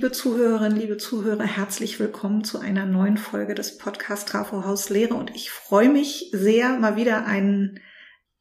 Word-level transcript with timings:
liebe 0.00 0.12
Zuhörerinnen, 0.12 0.78
liebe 0.78 0.96
Zuhörer, 0.96 1.44
herzlich 1.44 2.00
willkommen 2.00 2.42
zu 2.42 2.58
einer 2.58 2.86
neuen 2.86 3.18
Folge 3.18 3.54
des 3.54 3.76
Podcast 3.76 4.30
Trafo 4.30 4.64
Haus 4.64 4.88
Lehre 4.88 5.12
und 5.12 5.36
ich 5.36 5.50
freue 5.50 5.90
mich 5.90 6.30
sehr, 6.32 6.78
mal 6.78 6.96
wieder 6.96 7.26
einen, 7.26 7.80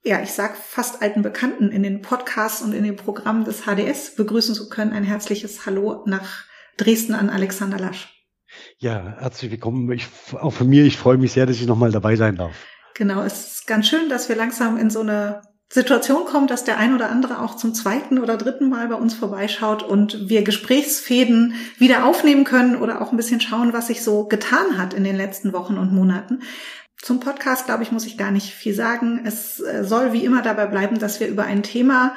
ja, 0.02 0.22
ich 0.22 0.32
sag 0.32 0.56
fast 0.56 1.02
alten 1.02 1.22
Bekannten 1.22 1.70
in 1.70 1.84
den 1.84 2.02
Podcasts 2.02 2.62
und 2.62 2.72
in 2.72 2.86
den 2.86 2.96
Programmen 2.96 3.44
des 3.44 3.64
HDS 3.64 4.16
begrüßen 4.16 4.56
zu 4.56 4.70
können. 4.70 4.94
Ein 4.94 5.04
herzliches 5.04 5.66
Hallo 5.66 6.06
nach 6.06 6.46
Dresden 6.78 7.14
an 7.14 7.30
Alexander 7.30 7.78
Lasch. 7.78 8.08
Ja, 8.78 9.18
herzlich 9.20 9.52
willkommen. 9.52 9.92
Ich, 9.92 10.08
auch 10.32 10.54
von 10.54 10.70
mir, 10.70 10.86
ich 10.86 10.96
freue 10.96 11.18
mich 11.18 11.34
sehr, 11.34 11.46
dass 11.46 11.58
ich 11.58 11.68
nochmal 11.68 11.92
dabei 11.92 12.16
sein 12.16 12.38
darf. 12.38 12.56
Genau, 12.94 13.22
es 13.22 13.56
ist 13.56 13.68
ganz 13.68 13.90
schön, 13.90 14.08
dass 14.08 14.30
wir 14.30 14.38
langsam 14.38 14.78
in 14.78 14.90
so 14.90 15.02
eine 15.02 15.42
Situation 15.72 16.26
kommt, 16.26 16.50
dass 16.50 16.64
der 16.64 16.80
ein 16.80 16.96
oder 16.96 17.12
andere 17.12 17.42
auch 17.42 17.56
zum 17.56 17.76
zweiten 17.76 18.18
oder 18.18 18.38
dritten 18.38 18.70
Mal 18.70 18.88
bei 18.88 18.96
uns 18.96 19.14
vorbeischaut 19.14 19.84
und 19.84 20.28
wir 20.28 20.44
Gesprächsfäden 20.44 21.54
wieder 21.78 22.06
aufnehmen 22.06 22.44
können 22.44 22.76
oder 22.76 23.02
auch 23.02 23.12
ein 23.12 23.18
bisschen 23.18 23.40
schauen, 23.40 23.72
was 23.72 23.88
sich 23.88 24.04
so 24.04 24.26
getan 24.26 24.80
hat 24.80 24.96
in 24.96 25.04
den 25.04 25.16
letzten 25.16 25.54
Wochen 25.54 25.78
und 25.78 25.94
Monaten. 25.94 26.42
Zum 26.98 27.20
Podcast, 27.20 27.66
glaube 27.66 27.84
ich, 27.84 27.92
muss 27.92 28.08
ich 28.08 28.18
gar 28.18 28.32
nicht 28.32 28.52
viel 28.54 28.74
sagen. 28.74 29.22
Es 29.26 29.60
äh, 29.60 29.84
soll 29.84 30.12
wie 30.12 30.26
immer 30.26 30.42
dabei 30.42 30.66
bleiben, 30.66 30.98
dass 30.98 31.20
wir 31.20 31.28
über 31.28 31.44
ein 31.44 31.62
Thema 31.62 32.16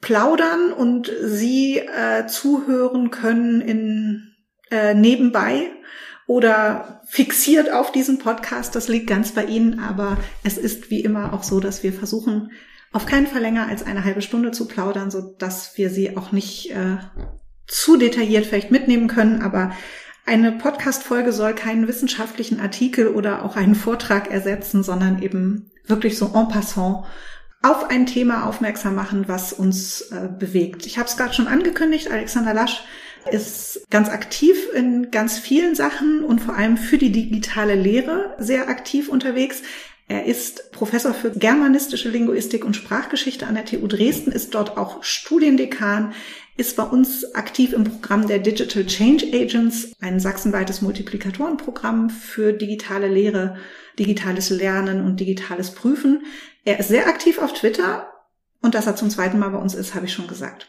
plaudern 0.00 0.72
und 0.72 1.10
Sie 1.20 1.78
äh, 1.78 2.26
zuhören 2.26 3.10
können 3.10 3.60
in 3.60 4.34
äh, 4.70 4.94
nebenbei 4.94 5.70
oder 6.26 7.02
fixiert 7.06 7.72
auf 7.72 7.90
diesen 7.90 8.18
Podcast. 8.18 8.76
Das 8.76 8.88
liegt 8.88 9.08
ganz 9.08 9.32
bei 9.32 9.44
Ihnen, 9.44 9.80
aber 9.80 10.16
es 10.44 10.58
ist 10.58 10.90
wie 10.90 11.00
immer 11.00 11.32
auch 11.32 11.42
so, 11.42 11.58
dass 11.58 11.82
wir 11.82 11.92
versuchen, 11.92 12.50
auf 12.94 13.06
keinen 13.06 13.26
Fall 13.26 13.42
länger 13.42 13.66
als 13.66 13.84
eine 13.84 14.04
halbe 14.04 14.22
Stunde 14.22 14.52
zu 14.52 14.66
plaudern, 14.66 15.10
so 15.10 15.20
dass 15.20 15.76
wir 15.76 15.90
sie 15.90 16.16
auch 16.16 16.30
nicht 16.30 16.70
äh, 16.70 16.96
zu 17.66 17.96
detailliert 17.96 18.46
vielleicht 18.46 18.70
mitnehmen 18.70 19.08
können, 19.08 19.42
aber 19.42 19.72
eine 20.26 20.52
Podcast-Folge 20.52 21.32
soll 21.32 21.54
keinen 21.54 21.88
wissenschaftlichen 21.88 22.60
Artikel 22.60 23.08
oder 23.08 23.44
auch 23.44 23.56
einen 23.56 23.74
Vortrag 23.74 24.30
ersetzen, 24.30 24.82
sondern 24.82 25.20
eben 25.20 25.70
wirklich 25.86 26.16
so 26.16 26.32
en 26.34 26.48
passant 26.48 27.04
auf 27.62 27.90
ein 27.90 28.06
Thema 28.06 28.46
aufmerksam 28.46 28.94
machen, 28.94 29.24
was 29.26 29.52
uns 29.52 30.02
äh, 30.12 30.28
bewegt. 30.28 30.86
Ich 30.86 30.96
habe 30.96 31.08
es 31.08 31.16
gerade 31.16 31.34
schon 31.34 31.48
angekündigt, 31.48 32.10
Alexander 32.10 32.54
Lasch 32.54 32.84
ist 33.30 33.86
ganz 33.90 34.08
aktiv 34.08 34.56
in 34.72 35.10
ganz 35.10 35.38
vielen 35.38 35.74
Sachen 35.74 36.22
und 36.22 36.40
vor 36.40 36.54
allem 36.54 36.76
für 36.76 36.98
die 36.98 37.10
digitale 37.10 37.74
Lehre 37.74 38.36
sehr 38.38 38.68
aktiv 38.68 39.08
unterwegs. 39.08 39.62
Er 40.06 40.26
ist 40.26 40.70
Professor 40.72 41.14
für 41.14 41.30
germanistische 41.30 42.10
Linguistik 42.10 42.64
und 42.64 42.76
Sprachgeschichte 42.76 43.46
an 43.46 43.54
der 43.54 43.64
TU 43.64 43.86
Dresden, 43.86 44.32
ist 44.32 44.54
dort 44.54 44.76
auch 44.76 45.02
Studiendekan, 45.02 46.12
ist 46.56 46.76
bei 46.76 46.82
uns 46.82 47.34
aktiv 47.34 47.72
im 47.72 47.84
Programm 47.84 48.26
der 48.28 48.38
Digital 48.38 48.84
Change 48.86 49.26
Agents, 49.32 49.92
ein 50.00 50.20
sachsenweites 50.20 50.82
Multiplikatorenprogramm 50.82 52.10
für 52.10 52.52
digitale 52.52 53.08
Lehre, 53.08 53.56
digitales 53.98 54.50
Lernen 54.50 55.04
und 55.04 55.20
digitales 55.20 55.70
Prüfen. 55.70 56.24
Er 56.64 56.78
ist 56.78 56.88
sehr 56.88 57.08
aktiv 57.08 57.38
auf 57.38 57.54
Twitter 57.54 58.08
und 58.60 58.74
dass 58.74 58.86
er 58.86 58.96
zum 58.96 59.10
zweiten 59.10 59.38
Mal 59.38 59.50
bei 59.50 59.58
uns 59.58 59.74
ist, 59.74 59.94
habe 59.94 60.06
ich 60.06 60.12
schon 60.12 60.28
gesagt. 60.28 60.68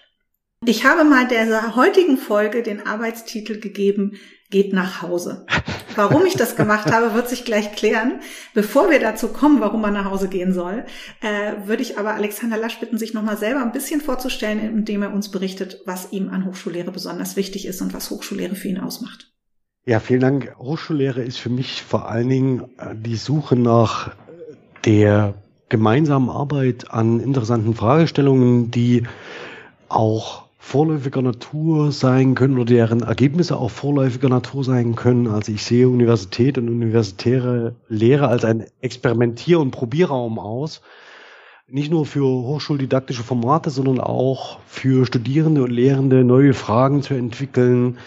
Ich 0.65 0.85
habe 0.85 1.03
mal 1.03 1.27
der 1.27 1.75
heutigen 1.75 2.17
Folge 2.17 2.63
den 2.63 2.87
Arbeitstitel 2.87 3.59
gegeben, 3.59 4.17
geht 4.49 4.73
nach 4.73 5.01
Hause. 5.01 5.45
Warum 5.95 6.25
ich 6.25 6.35
das 6.35 6.55
gemacht 6.55 6.91
habe, 6.91 7.13
wird 7.13 7.29
sich 7.29 7.45
gleich 7.45 7.71
klären. 7.73 8.19
Bevor 8.53 8.89
wir 8.89 8.99
dazu 8.99 9.29
kommen, 9.29 9.61
warum 9.61 9.81
man 9.81 9.93
nach 9.93 10.09
Hause 10.09 10.27
gehen 10.27 10.53
soll, 10.53 10.85
äh, 11.21 11.67
würde 11.67 11.81
ich 11.81 11.97
aber 11.97 12.15
Alexander 12.15 12.57
Lasch 12.57 12.79
bitten, 12.79 12.97
sich 12.97 13.13
nochmal 13.13 13.37
selber 13.37 13.61
ein 13.61 13.71
bisschen 13.71 14.01
vorzustellen, 14.01 14.59
indem 14.59 15.03
er 15.03 15.13
uns 15.13 15.29
berichtet, 15.29 15.81
was 15.85 16.11
ihm 16.11 16.29
an 16.29 16.45
Hochschullehre 16.45 16.91
besonders 16.91 17.35
wichtig 17.35 17.65
ist 17.65 17.81
und 17.81 17.93
was 17.93 18.09
Hochschullehre 18.09 18.55
für 18.55 18.67
ihn 18.67 18.79
ausmacht. 18.79 19.31
Ja, 19.85 19.99
vielen 19.99 20.21
Dank. 20.21 20.55
Hochschullehre 20.57 21.21
ist 21.21 21.37
für 21.37 21.49
mich 21.49 21.83
vor 21.83 22.09
allen 22.09 22.29
Dingen 22.29 22.63
äh, 22.77 22.95
die 22.95 23.17
Suche 23.17 23.55
nach 23.55 24.15
der 24.83 25.35
gemeinsamen 25.69 26.29
Arbeit 26.29 26.91
an 26.91 27.19
interessanten 27.19 27.75
Fragestellungen, 27.75 28.71
die 28.71 29.03
auch 29.89 30.44
vorläufiger 30.65 31.21
Natur 31.21 31.91
sein 31.91 32.33
können 32.33 32.55
oder 32.55 32.65
deren 32.65 33.01
Ergebnisse 33.01 33.55
auch 33.55 33.69
vorläufiger 33.69 34.29
Natur 34.29 34.63
sein 34.63 34.95
können. 34.95 35.27
Also 35.27 35.51
ich 35.51 35.63
sehe 35.63 35.87
Universität 35.87 36.57
und 36.57 36.69
universitäre 36.69 37.75
Lehre 37.87 38.29
als 38.29 38.43
ein 38.43 38.65
Experimentier- 38.81 39.59
und 39.59 39.69
Probierraum 39.69 40.39
aus. 40.39 40.81
Nicht 41.67 41.91
nur 41.91 42.07
für 42.07 42.23
hochschuldidaktische 42.23 43.21
Formate, 43.21 43.69
sondern 43.69 43.99
auch 43.99 44.57
für 44.65 45.05
Studierende 45.05 45.61
und 45.63 45.71
Lehrende 45.71 46.23
neue 46.23 46.55
Fragen 46.55 47.03
zu 47.03 47.13
entwickeln 47.13 47.99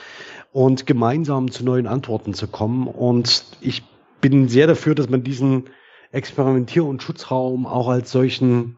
und 0.53 0.85
gemeinsam 0.85 1.53
zu 1.53 1.65
neuen 1.65 1.87
Antworten 1.87 2.35
zu 2.35 2.49
kommen. 2.49 2.89
Und 2.89 3.45
ich 3.61 3.85
bin 4.21 4.49
sehr 4.49 4.67
dafür, 4.67 4.97
dass 4.97 5.09
man 5.09 5.23
diesen 5.23 5.67
Experimentier- 6.11 6.85
und 6.85 7.05
Schutzraum 7.05 7.67
auch 7.67 7.87
als 7.87 8.11
solchen 8.11 8.78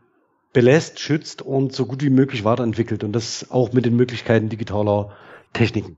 belässt, 0.53 1.01
schützt 1.01 1.43
und 1.43 1.73
so 1.73 1.87
gut 1.87 2.03
wie 2.03 2.11
möglich 2.11 2.45
weiterentwickelt. 2.45 3.05
Und 3.05 3.13
das 3.13 3.51
auch 3.51 3.73
mit 3.73 3.85
den 3.85 3.97
Möglichkeiten 3.97 4.49
digitaler 4.49 5.17
Techniken. 5.53 5.97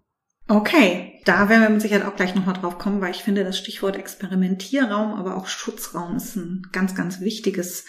Okay, 0.48 1.20
da 1.24 1.48
werden 1.48 1.62
wir 1.62 1.70
mit 1.70 1.82
Sicherheit 1.82 2.04
auch 2.04 2.16
gleich 2.16 2.34
nochmal 2.34 2.54
drauf 2.54 2.78
kommen, 2.78 3.00
weil 3.00 3.12
ich 3.12 3.22
finde, 3.22 3.44
das 3.44 3.58
Stichwort 3.58 3.96
Experimentierraum, 3.96 5.14
aber 5.14 5.36
auch 5.36 5.46
Schutzraum 5.46 6.16
ist 6.16 6.36
ein 6.36 6.66
ganz, 6.72 6.94
ganz 6.94 7.20
wichtiges, 7.20 7.84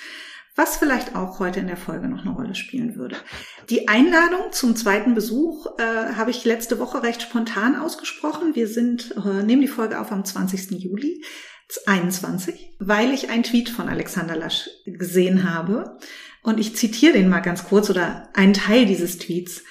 was 0.56 0.78
vielleicht 0.78 1.16
auch 1.16 1.40
heute 1.40 1.59
in 1.59 1.68
der 1.68 1.78
Folge 1.78 2.07
noch 2.07 2.22
eine 2.22 2.35
Rolle 2.35 2.53
spielen 2.53 2.96
würde. 2.96 3.16
Die 3.69 3.88
Einladung 3.88 4.52
zum 4.52 4.75
zweiten 4.75 5.16
Besuch 5.16 5.66
äh, 5.79 6.13
habe 6.13 6.29
ich 6.29 6.46
letzte 6.46 6.78
Woche 6.78 7.02
recht 7.02 7.23
spontan 7.23 7.75
ausgesprochen. 7.75 8.53
Wir 8.53 8.68
sind, 8.68 9.16
äh, 9.18 9.41
nehmen 9.44 9.63
die 9.63 9.68
Folge 9.68 10.00
auf 10.00 10.12
am 10.12 10.23
20. 10.23 10.72
Juli 10.72 11.23
21, 11.88 12.75
weil 12.79 13.13
ich 13.13 13.29
einen 13.29 13.44
Tweet 13.44 13.69
von 13.69 13.90
Alexander 13.90 14.35
Lasch 14.35 14.69
gesehen 14.85 15.50
habe, 15.52 15.97
und 16.44 16.59
ich 16.59 16.76
zitiere 16.76 17.14
den 17.14 17.30
mal 17.30 17.40
ganz 17.40 17.66
kurz 17.66 17.90
oder 17.90 18.30
einen 18.34 18.54
Teil 18.54 18.86
dieses 18.86 19.18
Tweets. 19.18 19.64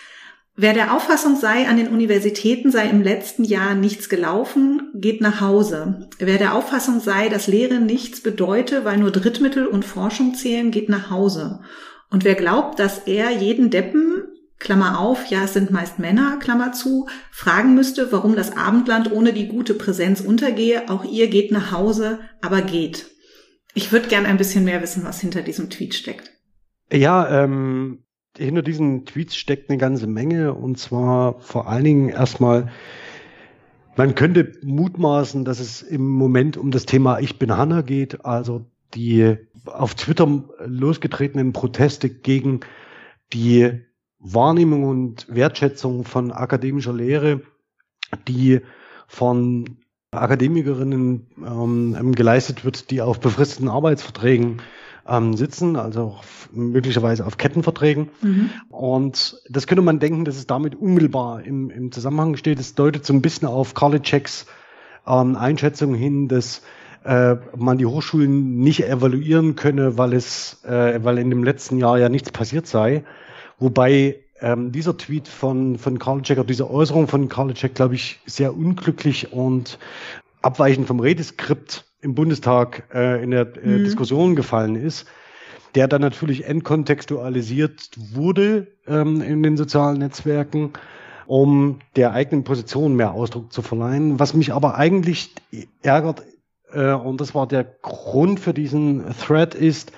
Wer 0.54 0.74
der 0.74 0.94
Auffassung 0.94 1.36
sei, 1.36 1.66
an 1.66 1.78
den 1.78 1.88
Universitäten 1.88 2.70
sei 2.70 2.86
im 2.88 3.02
letzten 3.02 3.44
Jahr 3.44 3.74
nichts 3.74 4.10
gelaufen, 4.10 4.90
geht 4.94 5.22
nach 5.22 5.40
Hause. 5.40 6.08
Wer 6.18 6.36
der 6.36 6.54
Auffassung 6.54 7.00
sei, 7.00 7.30
dass 7.30 7.46
Lehre 7.46 7.80
nichts 7.80 8.20
bedeute, 8.20 8.84
weil 8.84 8.98
nur 8.98 9.10
Drittmittel 9.10 9.66
und 9.66 9.84
Forschung 9.84 10.34
zählen, 10.34 10.70
geht 10.70 10.90
nach 10.90 11.08
Hause. 11.08 11.60
Und 12.10 12.24
wer 12.24 12.34
glaubt, 12.34 12.78
dass 12.78 12.98
er 13.06 13.30
jeden 13.30 13.70
Deppen, 13.70 14.24
Klammer 14.58 15.00
auf, 15.00 15.26
ja, 15.26 15.44
es 15.44 15.54
sind 15.54 15.70
meist 15.70 15.98
Männer, 15.98 16.36
Klammer 16.38 16.72
zu, 16.72 17.08
fragen 17.30 17.74
müsste, 17.74 18.12
warum 18.12 18.36
das 18.36 18.54
Abendland 18.54 19.10
ohne 19.10 19.32
die 19.32 19.48
gute 19.48 19.72
Präsenz 19.74 20.20
untergehe, 20.20 20.90
auch 20.90 21.04
ihr 21.04 21.28
geht 21.28 21.50
nach 21.50 21.72
Hause, 21.72 22.20
aber 22.42 22.60
geht. 22.60 23.06
Ich 23.74 23.90
würde 23.90 24.08
gern 24.08 24.26
ein 24.26 24.36
bisschen 24.36 24.64
mehr 24.64 24.82
wissen, 24.82 25.02
was 25.02 25.20
hinter 25.20 25.40
diesem 25.40 25.70
Tweet 25.70 25.94
steckt. 25.94 26.30
Ja, 26.92 27.44
ähm, 27.44 28.04
hinter 28.36 28.62
diesen 28.62 29.06
Tweets 29.06 29.36
steckt 29.36 29.70
eine 29.70 29.78
ganze 29.78 30.06
Menge 30.06 30.52
und 30.52 30.78
zwar 30.78 31.40
vor 31.40 31.66
allen 31.68 31.84
Dingen 31.84 32.08
erstmal, 32.10 32.70
man 33.96 34.14
könnte 34.14 34.52
mutmaßen, 34.62 35.44
dass 35.44 35.58
es 35.58 35.80
im 35.80 36.06
Moment 36.06 36.56
um 36.58 36.70
das 36.70 36.84
Thema 36.84 37.18
Ich 37.20 37.38
bin 37.38 37.56
Hanna 37.56 37.80
geht, 37.80 38.24
also 38.26 38.66
die 38.94 39.36
auf 39.64 39.94
Twitter 39.94 40.44
losgetretenen 40.64 41.54
Proteste 41.54 42.10
gegen 42.10 42.60
die 43.32 43.80
Wahrnehmung 44.18 44.84
und 44.84 45.26
Wertschätzung 45.34 46.04
von 46.04 46.30
akademischer 46.30 46.92
Lehre, 46.92 47.40
die 48.28 48.60
von 49.08 49.78
Akademikerinnen 50.10 51.26
ähm, 51.38 52.14
geleistet 52.14 52.66
wird, 52.66 52.90
die 52.90 53.00
auf 53.00 53.18
befristeten 53.18 53.68
Arbeitsverträgen 53.68 54.60
ähm, 55.08 55.34
sitzen, 55.36 55.76
also 55.76 56.16
möglicherweise 56.52 57.26
auf 57.26 57.36
Kettenverträgen. 57.36 58.10
Mhm. 58.20 58.50
Und 58.68 59.40
das 59.48 59.66
könnte 59.66 59.82
man 59.82 59.98
denken, 59.98 60.24
dass 60.24 60.36
es 60.36 60.46
damit 60.46 60.74
unmittelbar 60.74 61.42
im, 61.42 61.70
im 61.70 61.92
Zusammenhang 61.92 62.36
steht. 62.36 62.60
Es 62.60 62.74
deutet 62.74 63.04
so 63.04 63.12
ein 63.12 63.22
bisschen 63.22 63.48
auf 63.48 63.74
Karliczeks 63.74 64.46
ähm, 65.06 65.36
Einschätzung 65.36 65.94
hin, 65.94 66.28
dass 66.28 66.62
äh, 67.04 67.36
man 67.56 67.78
die 67.78 67.86
Hochschulen 67.86 68.58
nicht 68.60 68.84
evaluieren 68.86 69.56
könne, 69.56 69.98
weil 69.98 70.12
es, 70.12 70.62
äh, 70.64 71.00
weil 71.02 71.18
in 71.18 71.30
dem 71.30 71.42
letzten 71.42 71.78
Jahr 71.78 71.98
ja 71.98 72.08
nichts 72.08 72.30
passiert 72.30 72.66
sei. 72.66 73.04
Wobei 73.58 74.20
ähm, 74.40 74.72
dieser 74.72 74.96
Tweet 74.96 75.28
von, 75.28 75.78
von 75.78 75.98
Karliczek, 75.98 76.38
oder 76.38 76.46
diese 76.46 76.70
Äußerung 76.70 77.08
von 77.08 77.28
Karliczek, 77.28 77.74
glaube 77.74 77.94
ich, 77.94 78.20
sehr 78.26 78.56
unglücklich 78.56 79.32
und 79.32 79.78
abweichend 80.42 80.86
vom 80.86 81.00
Redeskript 81.00 81.91
im 82.02 82.14
Bundestag 82.14 82.84
äh, 82.92 83.22
in 83.22 83.30
der 83.30 83.56
äh, 83.56 83.78
mhm. 83.78 83.84
Diskussion 83.84 84.36
gefallen 84.36 84.76
ist, 84.76 85.06
der 85.74 85.88
dann 85.88 86.02
natürlich 86.02 86.44
entkontextualisiert 86.44 87.90
wurde 87.96 88.66
ähm, 88.86 89.22
in 89.22 89.42
den 89.42 89.56
sozialen 89.56 89.98
Netzwerken, 89.98 90.72
um 91.26 91.78
der 91.96 92.12
eigenen 92.12 92.44
Position 92.44 92.94
mehr 92.94 93.12
Ausdruck 93.12 93.52
zu 93.52 93.62
verleihen. 93.62 94.20
Was 94.20 94.34
mich 94.34 94.52
aber 94.52 94.74
eigentlich 94.74 95.34
ärgert, 95.82 96.24
äh, 96.72 96.92
und 96.92 97.20
das 97.20 97.34
war 97.34 97.46
der 97.46 97.64
Grund 97.64 98.40
für 98.40 98.52
diesen 98.52 99.04
Thread, 99.18 99.54
ist, 99.54 99.92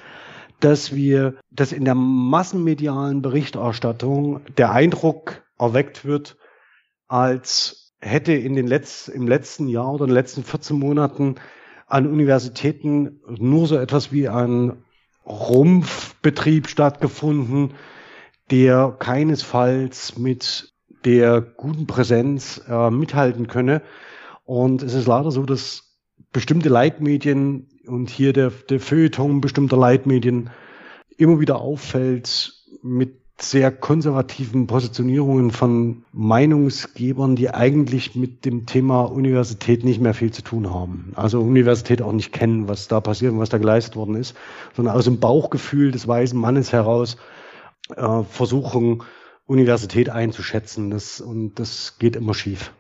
dass 0.61 0.95
wir, 0.95 1.35
dass 1.51 1.73
in 1.73 1.85
der 1.85 1.95
massenmedialen 1.95 3.23
Berichterstattung 3.23 4.41
der 4.57 4.71
Eindruck 4.71 5.43
erweckt 5.59 6.05
wird, 6.05 6.37
als 7.09 7.93
hätte 8.01 8.33
in 8.33 8.55
den 8.55 8.69
Letz-, 8.69 9.09
im 9.09 9.27
letzten 9.27 9.69
Jahr 9.69 9.93
oder 9.93 10.05
in 10.05 10.11
den 10.11 10.15
letzten 10.15 10.45
14 10.45 10.79
Monaten 10.79 11.37
an 11.95 12.09
Universitäten 12.09 13.21
nur 13.29 13.69
so 13.69 13.77
etwas 13.77 14.11
wie 14.11 14.29
ein 14.29 14.83
Rumpfbetrieb 15.25 16.67
stattgefunden, 16.67 17.75
der 18.51 18.97
keinesfalls 18.99 20.19
mit 20.19 20.75
der 21.05 21.41
guten 21.41 21.87
Präsenz 21.87 22.61
äh, 22.69 22.91
mithalten 22.91 23.47
könne. 23.47 23.81
Und 24.45 24.83
es 24.83 24.95
ist 24.95 25.07
leider 25.07 25.31
so, 25.31 25.45
dass 25.45 25.97
bestimmte 26.33 26.69
Leitmedien 26.69 27.69
und 27.87 28.11
hier 28.11 28.33
der, 28.33 28.51
der 28.51 28.81
Feuilleton 28.81 29.41
bestimmter 29.41 29.77
Leitmedien 29.77 30.51
immer 31.17 31.39
wieder 31.39 31.61
auffällt 31.61 32.55
mit 32.83 33.24
sehr 33.37 33.73
konservativen 33.73 34.67
Positionierungen 34.67 35.51
von 35.51 36.05
Meinungsgebern, 36.13 37.35
die 37.35 37.51
eigentlich 37.51 38.15
mit 38.15 38.45
dem 38.45 38.67
Thema 38.67 39.03
Universität 39.03 39.85
nicht 39.85 40.01
mehr 40.01 40.15
viel 40.15 40.33
zu 40.33 40.43
tun 40.43 40.73
haben. 40.73 41.13
Also 41.17 41.41
Universität 41.41 42.01
auch 42.01 42.13
nicht 42.13 42.33
kennen, 42.33 42.69
was 42.69 42.87
da 42.87 43.01
passiert 43.01 43.33
und 43.33 43.41
was 43.41 43.49
da 43.49 43.59
geleistet 43.59 43.97
worden 43.97 44.15
ist, 44.15 44.37
sondern 44.77 44.95
aus 44.95 45.05
dem 45.05 45.19
Bauchgefühl 45.19 45.91
des 45.91 46.07
weisen 46.07 46.39
Mannes 46.39 46.73
heraus 46.73 47.17
äh, 47.97 48.23
versuchen, 48.23 49.03
Universität 49.47 50.11
einzuschätzen. 50.11 50.91
Das, 50.91 51.21
und 51.21 51.59
das 51.59 51.99
geht 51.99 52.17
immer 52.17 52.35
schief. 52.35 52.73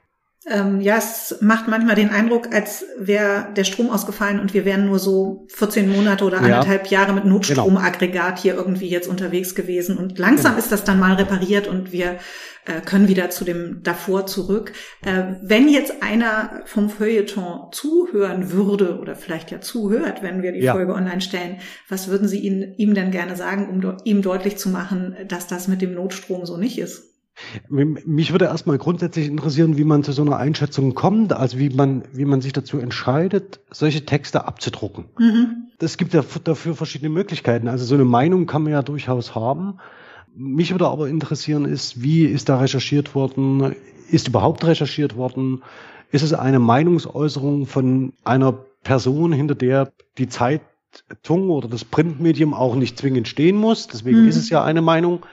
Ähm, 0.46 0.82
ja, 0.82 0.98
es 0.98 1.38
macht 1.40 1.68
manchmal 1.68 1.94
den 1.94 2.10
Eindruck, 2.10 2.54
als 2.54 2.84
wäre 2.98 3.48
der 3.56 3.64
Strom 3.64 3.88
ausgefallen 3.88 4.40
und 4.40 4.52
wir 4.52 4.66
wären 4.66 4.86
nur 4.86 4.98
so 4.98 5.46
14 5.48 5.90
Monate 5.90 6.24
oder 6.24 6.38
anderthalb 6.38 6.86
ja. 6.88 7.00
Jahre 7.00 7.14
mit 7.14 7.24
Notstromaggregat 7.24 8.38
hier 8.38 8.54
irgendwie 8.54 8.88
jetzt 8.88 9.08
unterwegs 9.08 9.54
gewesen. 9.54 9.96
Und 9.96 10.18
langsam 10.18 10.52
genau. 10.52 10.62
ist 10.62 10.70
das 10.70 10.84
dann 10.84 10.98
mal 10.98 11.14
repariert 11.14 11.66
und 11.66 11.92
wir 11.92 12.18
äh, 12.66 12.82
können 12.82 13.08
wieder 13.08 13.30
zu 13.30 13.44
dem 13.44 13.82
davor 13.82 14.26
zurück. 14.26 14.72
Äh, 15.02 15.34
wenn 15.42 15.68
jetzt 15.68 16.02
einer 16.02 16.62
vom 16.66 16.90
Feuilleton 16.90 17.72
zuhören 17.72 18.52
würde 18.52 18.98
oder 19.00 19.16
vielleicht 19.16 19.50
ja 19.50 19.62
zuhört, 19.62 20.22
wenn 20.22 20.42
wir 20.42 20.52
die 20.52 20.60
ja. 20.60 20.74
Folge 20.74 20.92
online 20.92 21.22
stellen, 21.22 21.58
was 21.88 22.08
würden 22.08 22.28
Sie 22.28 22.40
ihn, 22.40 22.74
ihm 22.76 22.92
denn 22.92 23.10
gerne 23.10 23.36
sagen, 23.36 23.70
um 23.70 23.96
ihm 24.04 24.20
deutlich 24.20 24.58
zu 24.58 24.68
machen, 24.68 25.16
dass 25.26 25.46
das 25.46 25.68
mit 25.68 25.80
dem 25.80 25.94
Notstrom 25.94 26.44
so 26.44 26.58
nicht 26.58 26.78
ist? 26.78 27.13
Mich 27.68 28.32
würde 28.32 28.46
erstmal 28.46 28.78
grundsätzlich 28.78 29.26
interessieren, 29.26 29.76
wie 29.76 29.84
man 29.84 30.04
zu 30.04 30.12
so 30.12 30.22
einer 30.22 30.36
Einschätzung 30.36 30.94
kommt, 30.94 31.32
also 31.32 31.58
wie 31.58 31.70
man, 31.70 32.04
wie 32.12 32.24
man 32.24 32.40
sich 32.40 32.52
dazu 32.52 32.78
entscheidet, 32.78 33.60
solche 33.70 34.04
Texte 34.06 34.46
abzudrucken. 34.46 35.06
Mhm. 35.18 35.68
Es 35.78 35.96
gibt 35.96 36.14
ja 36.14 36.24
dafür 36.44 36.74
verschiedene 36.74 37.10
Möglichkeiten. 37.10 37.68
Also 37.68 37.84
so 37.84 37.94
eine 37.94 38.04
Meinung 38.04 38.46
kann 38.46 38.62
man 38.62 38.72
ja 38.72 38.82
durchaus 38.82 39.34
haben. 39.34 39.78
Mich 40.34 40.70
würde 40.72 40.88
aber 40.88 41.08
interessieren 41.08 41.64
ist, 41.64 42.02
wie 42.02 42.24
ist 42.24 42.48
da 42.48 42.58
recherchiert 42.58 43.14
worden? 43.14 43.74
Ist 44.10 44.28
überhaupt 44.28 44.64
recherchiert 44.64 45.16
worden? 45.16 45.62
Ist 46.10 46.22
es 46.22 46.32
eine 46.32 46.58
Meinungsäußerung 46.58 47.66
von 47.66 48.12
einer 48.24 48.52
Person, 48.82 49.32
hinter 49.32 49.54
der 49.54 49.92
die 50.18 50.28
Zeitung 50.28 51.50
oder 51.50 51.68
das 51.68 51.84
Printmedium 51.84 52.54
auch 52.54 52.76
nicht 52.76 52.98
zwingend 52.98 53.28
stehen 53.28 53.56
muss? 53.56 53.88
Deswegen 53.88 54.22
mhm. 54.22 54.28
ist 54.28 54.36
es 54.36 54.50
ja 54.50 54.62
eine 54.62 54.82
Meinung. 54.82 55.26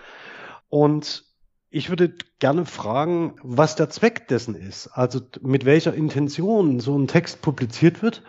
Und 0.69 1.25
ich 1.71 1.89
würde 1.89 2.13
gerne 2.39 2.65
fragen, 2.65 3.35
was 3.41 3.77
der 3.77 3.89
Zweck 3.89 4.27
dessen 4.27 4.55
ist. 4.55 4.87
Also 4.87 5.21
mit 5.41 5.63
welcher 5.63 5.93
Intention 5.93 6.81
so 6.81 6.97
ein 6.97 7.07
Text 7.07 7.41
publiziert 7.41 8.03
wird. 8.03 8.23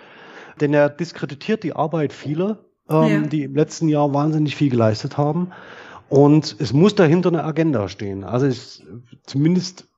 Denn 0.60 0.72
er 0.72 0.88
diskreditiert 0.88 1.64
die 1.64 1.74
Arbeit 1.74 2.12
vieler, 2.12 2.64
ähm, 2.88 3.08
ja. 3.08 3.20
die 3.22 3.42
im 3.42 3.56
letzten 3.56 3.88
Jahr 3.88 4.14
wahnsinnig 4.14 4.54
viel 4.54 4.70
geleistet 4.70 5.18
haben. 5.18 5.50
Und 6.08 6.56
es 6.60 6.72
muss 6.72 6.94
dahinter 6.94 7.30
eine 7.30 7.42
Agenda 7.42 7.88
stehen. 7.88 8.22
Also 8.22 8.46
ich, 8.46 8.84
zumindest 9.24 9.88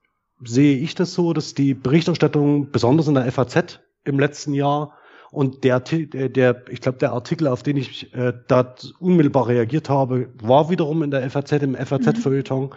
sehe 0.43 0.79
ich 0.79 0.95
das 0.95 1.13
so, 1.13 1.35
dass 1.35 1.55
die 1.55 1.75
Berichterstattung, 1.75 2.71
besonders 2.71 3.09
in 3.09 3.15
der 3.15 3.31
FAZ 3.31 3.81
im 4.05 4.19
letzten 4.19 4.55
Jahr, 4.55 4.95
und 5.31 5.65
der, 5.65 5.81
der, 5.81 6.63
ich 6.71 6.81
glaube, 6.81 6.99
der 6.99 7.13
Artikel, 7.13 7.49
auf 7.49 7.65
den 7.65 7.77
ich 7.77 8.15
äh, 8.15 8.33
da 8.47 8.77
unmittelbar 9.01 9.49
reagiert 9.49 9.89
habe, 9.89 10.29
war 10.41 10.71
wiederum 10.71 11.03
in 11.03 11.11
der 11.11 11.29
FAZ, 11.29 11.51
im 11.53 11.75
FAZ-Feuilleton. 11.75 12.67
Mhm. 12.67 12.75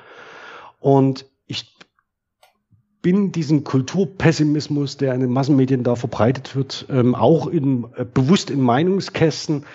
Und 0.80 1.26
ich 1.46 1.78
bin 3.02 3.32
diesen 3.32 3.64
Kulturpessimismus, 3.64 4.98
der 4.98 5.14
in 5.14 5.22
den 5.22 5.32
Massenmedien 5.32 5.84
da 5.84 5.96
verbreitet 5.96 6.56
wird, 6.56 6.86
ähm, 6.90 7.16
auch 7.16 7.48
in, 7.48 7.86
äh, 7.96 8.06
bewusst 8.06 8.50
in 8.50 8.62
Meinungskästen, 8.62 9.66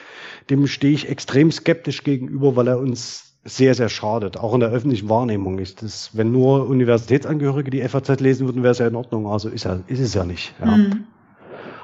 dem 0.51 0.67
stehe 0.67 0.93
ich 0.93 1.09
extrem 1.09 1.51
skeptisch 1.51 2.05
gegenüber, 2.05 2.57
weil 2.57 2.69
er 2.69 2.79
uns 2.79 3.33
sehr, 3.45 3.75
sehr 3.75 3.89
schadet. 3.89 4.37
Auch 4.37 4.55
in 4.55 4.61
der 4.61 4.71
öffentlichen 4.71 5.09
Wahrnehmung 5.09 5.59
ist 5.59 5.83
das, 5.83 6.11
wenn 6.13 6.31
nur 6.31 6.69
Universitätsangehörige 6.69 7.71
die 7.71 7.89
FAZ 7.89 8.21
lesen 8.21 8.47
würden, 8.47 8.63
wäre 8.63 8.73
es 8.73 8.79
ja 8.79 8.87
in 8.87 8.95
Ordnung. 8.95 9.27
Also 9.27 9.49
ist, 9.49 9.67
er, 9.67 9.83
ist 9.89 10.01
es 10.01 10.15
ja 10.15 10.25
nicht. 10.25 10.55
Ja. 10.61 10.77
Mhm. 10.77 11.05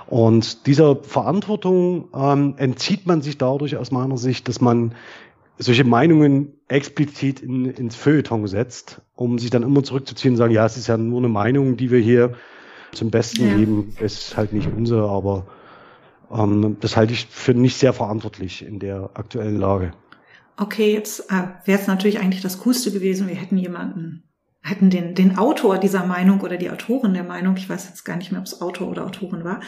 Und 0.07 0.67
dieser 0.67 0.97
Verantwortung 0.97 2.09
ähm, 2.15 2.55
entzieht 2.57 3.07
man 3.07 3.21
sich 3.21 3.37
dadurch 3.37 3.77
aus 3.77 3.91
meiner 3.91 4.17
Sicht, 4.17 4.49
dass 4.49 4.61
man 4.61 4.95
solche 5.59 5.85
Meinungen 5.85 6.53
explizit 6.69 7.41
in, 7.41 7.67
ins 7.67 7.97
Feuilleton 7.97 8.47
setzt, 8.47 9.01
um 9.15 9.39
sich 9.39 9.51
dann 9.51 9.63
immer 9.63 9.83
zurückzuziehen 9.83 10.35
und 10.35 10.39
sagen, 10.39 10.55
ja, 10.55 10.65
es 10.65 10.77
ist 10.77 10.87
ja 10.87 10.97
nur 10.97 11.19
eine 11.19 11.29
Meinung, 11.29 11.77
die 11.77 11.91
wir 11.91 11.99
hier 11.99 12.35
zum 12.93 13.11
Besten 13.11 13.49
ja. 13.49 13.57
geben, 13.57 13.95
ist 14.01 14.37
halt 14.37 14.53
nicht 14.53 14.69
unsere, 14.75 15.09
aber 15.09 15.47
ähm, 16.33 16.77
das 16.81 16.97
halte 16.97 17.13
ich 17.13 17.27
für 17.27 17.55
nicht 17.55 17.77
sehr 17.77 17.93
verantwortlich 17.93 18.65
in 18.65 18.79
der 18.79 19.11
aktuellen 19.15 19.59
Lage. 19.59 19.93
Okay, 20.57 20.93
jetzt 20.93 21.31
äh, 21.31 21.45
wäre 21.65 21.81
es 21.81 21.87
natürlich 21.87 22.19
eigentlich 22.19 22.43
das 22.43 22.61
Coolste 22.61 22.91
gewesen, 22.91 23.29
wir 23.29 23.37
hätten 23.37 23.59
jemanden 23.59 24.28
hätten 24.69 24.91
den, 24.91 25.15
den 25.15 25.39
Autor 25.39 25.79
dieser 25.79 26.05
Meinung 26.05 26.41
oder 26.41 26.57
die 26.57 26.71
Autorin 26.71 27.15
der 27.15 27.25
Meinung, 27.25 27.57
ich 27.57 27.69
weiß 27.69 27.89
jetzt 27.89 28.05
gar 28.05 28.17
nicht 28.17 28.31
mehr, 28.31 28.41
ob 28.41 28.47
es 28.47 28.61
Autor 28.61 28.89
oder 28.89 29.05
Autorin 29.05 29.45
war, 29.45 29.61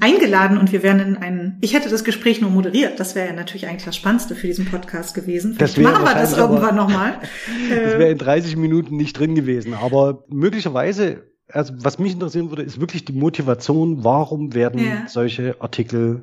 eingeladen 0.00 0.58
und 0.58 0.72
wir 0.72 0.82
wären 0.82 1.00
in 1.00 1.16
einen, 1.16 1.58
ich 1.60 1.74
hätte 1.74 1.88
das 1.88 2.04
Gespräch 2.04 2.40
nur 2.40 2.50
moderiert, 2.50 2.98
das 2.98 3.14
wäre 3.14 3.28
ja 3.28 3.32
natürlich 3.32 3.66
eigentlich 3.68 3.84
das 3.84 3.96
Spannendste 3.96 4.34
für 4.34 4.46
diesen 4.46 4.66
Podcast 4.66 5.14
gewesen. 5.14 5.54
Vielleicht 5.54 5.78
machen 5.78 6.04
wir 6.04 6.14
das 6.14 6.36
irgendwann 6.36 6.76
nochmal. 6.76 7.20
das 7.70 7.98
wäre 7.98 8.10
in 8.10 8.18
30 8.18 8.56
Minuten 8.56 8.96
nicht 8.96 9.18
drin 9.18 9.34
gewesen, 9.34 9.74
aber 9.74 10.24
möglicherweise, 10.28 11.24
also 11.48 11.74
was 11.78 11.98
mich 11.98 12.12
interessieren 12.12 12.50
würde, 12.50 12.62
ist 12.62 12.80
wirklich 12.80 13.04
die 13.04 13.12
Motivation, 13.12 14.04
warum 14.04 14.54
werden 14.54 14.80
ja. 14.80 15.08
solche 15.08 15.56
Artikel 15.60 16.22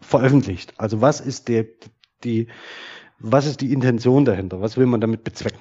veröffentlicht? 0.00 0.74
Also 0.78 1.00
was 1.00 1.20
ist 1.20 1.48
der, 1.48 1.66
die, 2.24 2.48
was 3.18 3.46
ist 3.46 3.60
die 3.60 3.72
Intention 3.72 4.24
dahinter? 4.24 4.60
Was 4.60 4.76
will 4.76 4.86
man 4.86 5.00
damit 5.00 5.24
bezwecken? 5.24 5.60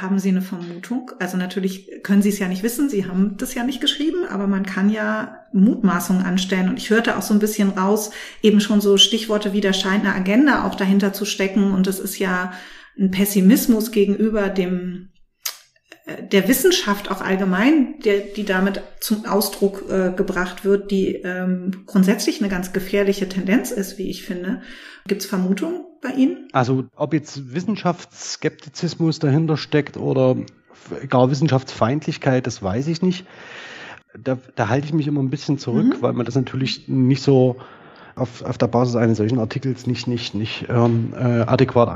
Haben 0.00 0.18
Sie 0.18 0.28
eine 0.28 0.42
Vermutung? 0.42 1.10
Also 1.18 1.36
natürlich 1.36 2.02
können 2.02 2.22
Sie 2.22 2.28
es 2.28 2.38
ja 2.38 2.48
nicht 2.48 2.62
wissen, 2.62 2.88
Sie 2.88 3.06
haben 3.06 3.36
das 3.36 3.54
ja 3.54 3.64
nicht 3.64 3.80
geschrieben, 3.80 4.24
aber 4.28 4.46
man 4.46 4.64
kann 4.64 4.90
ja 4.90 5.44
Mutmaßungen 5.52 6.24
anstellen. 6.24 6.68
Und 6.68 6.78
ich 6.78 6.90
hörte 6.90 7.16
auch 7.16 7.22
so 7.22 7.34
ein 7.34 7.40
bisschen 7.40 7.70
raus, 7.70 8.10
eben 8.42 8.60
schon 8.60 8.80
so 8.80 8.96
Stichworte 8.96 9.52
wie, 9.52 9.60
da 9.60 9.72
scheint 9.72 10.04
eine 10.04 10.14
Agenda 10.14 10.64
auch 10.64 10.74
dahinter 10.74 11.12
zu 11.12 11.24
stecken. 11.24 11.72
Und 11.72 11.86
es 11.86 11.98
ist 11.98 12.18
ja 12.18 12.52
ein 12.98 13.10
Pessimismus 13.10 13.90
gegenüber 13.90 14.48
dem 14.48 15.08
der 16.06 16.48
Wissenschaft 16.48 17.10
auch 17.10 17.22
allgemein, 17.22 17.98
der, 18.04 18.20
die 18.20 18.44
damit 18.44 18.82
zum 19.00 19.24
Ausdruck 19.24 19.84
äh, 19.90 20.12
gebracht 20.14 20.64
wird, 20.64 20.90
die 20.90 21.14
ähm, 21.14 21.84
grundsätzlich 21.86 22.40
eine 22.40 22.50
ganz 22.50 22.74
gefährliche 22.74 23.28
Tendenz 23.28 23.70
ist, 23.70 23.96
wie 23.96 24.10
ich 24.10 24.24
finde. 24.24 24.60
Gibt 25.06 25.22
es 25.22 25.28
Vermutungen 25.28 25.84
bei 26.02 26.10
Ihnen? 26.10 26.48
Also 26.52 26.84
ob 26.94 27.14
jetzt 27.14 27.54
Wissenschaftsskeptizismus 27.54 29.18
dahinter 29.18 29.56
steckt 29.56 29.96
oder 29.96 30.36
gar 31.08 31.30
Wissenschaftsfeindlichkeit, 31.30 32.46
das 32.46 32.62
weiß 32.62 32.88
ich 32.88 33.00
nicht. 33.00 33.26
Da, 34.22 34.38
da 34.56 34.68
halte 34.68 34.86
ich 34.86 34.92
mich 34.92 35.06
immer 35.06 35.22
ein 35.22 35.30
bisschen 35.30 35.58
zurück, 35.58 35.86
mhm. 35.86 36.02
weil 36.02 36.12
man 36.12 36.26
das 36.26 36.34
natürlich 36.34 36.86
nicht 36.86 37.22
so 37.22 37.56
auf, 38.14 38.42
auf 38.42 38.58
der 38.58 38.68
Basis 38.68 38.96
eines 38.96 39.18
solchen 39.18 39.38
Artikels 39.38 39.86
nicht, 39.86 40.06
nicht, 40.06 40.34
nicht 40.34 40.66
ähm, 40.68 41.14
äh, 41.16 41.40
adäquat 41.40 41.88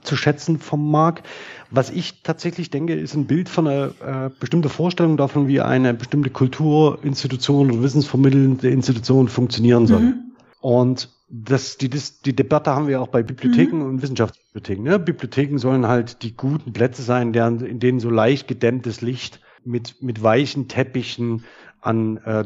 einzuschätzen 0.00 0.58
vom 0.58 0.90
mag. 0.90 1.22
Was 1.70 1.90
ich 1.90 2.22
tatsächlich 2.22 2.70
denke, 2.70 2.94
ist 2.94 3.14
ein 3.14 3.26
Bild 3.26 3.48
von 3.48 3.66
einer 3.66 3.86
äh, 4.04 4.30
bestimmten 4.40 4.68
Vorstellung 4.68 5.16
davon, 5.16 5.48
wie 5.48 5.60
eine 5.60 5.94
bestimmte 5.94 6.30
Kulturinstitution 6.30 7.70
oder 7.70 7.82
wissensvermittelnde 7.82 8.68
Institution 8.68 9.28
funktionieren 9.28 9.86
soll. 9.86 10.00
Mhm. 10.00 10.14
Und 10.60 11.08
das, 11.28 11.76
die, 11.76 11.88
das, 11.88 12.20
die 12.22 12.34
Debatte 12.34 12.72
haben 12.72 12.88
wir 12.88 13.00
auch 13.00 13.08
bei 13.08 13.22
Bibliotheken 13.22 13.76
mhm. 13.76 13.86
und 13.86 14.02
Wissenschaftsbibliotheken. 14.02 14.82
Ne? 14.82 14.98
Bibliotheken 14.98 15.58
sollen 15.58 15.86
halt 15.86 16.22
die 16.22 16.36
guten 16.36 16.72
Plätze 16.72 17.02
sein, 17.02 17.32
deren, 17.32 17.64
in 17.64 17.78
denen 17.78 18.00
so 18.00 18.10
leicht 18.10 18.48
gedämmtes 18.48 19.00
Licht 19.00 19.40
mit, 19.64 20.02
mit 20.02 20.22
weichen 20.22 20.66
Teppichen 20.66 21.44
an 21.80 22.16
äh, 22.18 22.44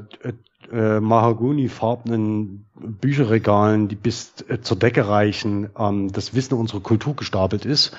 äh, 0.72 1.00
Mahagoni-farbenen 1.00 2.66
Bücherregalen, 2.74 3.88
die 3.88 3.96
bis 3.96 4.34
äh, 4.48 4.60
zur 4.60 4.78
Decke 4.78 5.08
reichen, 5.08 5.70
ähm, 5.78 6.12
das 6.12 6.34
Wissen 6.34 6.54
unserer 6.54 6.80
Kultur 6.80 7.16
gestapelt 7.16 7.64
ist. 7.64 7.96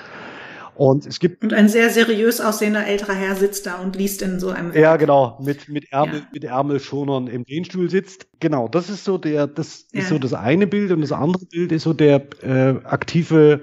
Und 0.75 1.05
es 1.05 1.19
gibt. 1.19 1.41
Und 1.41 1.53
ein 1.53 1.69
sehr 1.69 1.89
seriös 1.89 2.41
aussehender 2.41 2.85
älterer 2.85 3.13
Herr 3.13 3.35
sitzt 3.35 3.65
da 3.65 3.75
und 3.75 3.95
liest 3.95 4.21
in 4.21 4.41
so 4.41 4.49
einem. 4.49 4.73
Ja, 4.73 4.97
genau, 4.97 5.39
mit, 5.41 5.69
mit 5.69 5.91
Ärmel, 5.91 6.19
ja. 6.19 6.25
mit 6.33 6.43
Ärmelschonern 6.43 7.27
im 7.27 7.45
Lehnstuhl 7.47 7.89
sitzt. 7.89 8.27
Genau, 8.41 8.67
das 8.67 8.89
ist 8.89 9.05
so 9.05 9.17
der, 9.17 9.47
das 9.47 9.87
ja. 9.93 10.01
ist 10.01 10.09
so 10.09 10.19
das 10.19 10.33
eine 10.33 10.67
Bild 10.67 10.91
und 10.91 11.01
das 11.01 11.13
andere 11.13 11.45
Bild 11.45 11.71
ist 11.71 11.83
so 11.83 11.93
der 11.93 12.27
äh, 12.43 12.75
aktive 12.83 13.61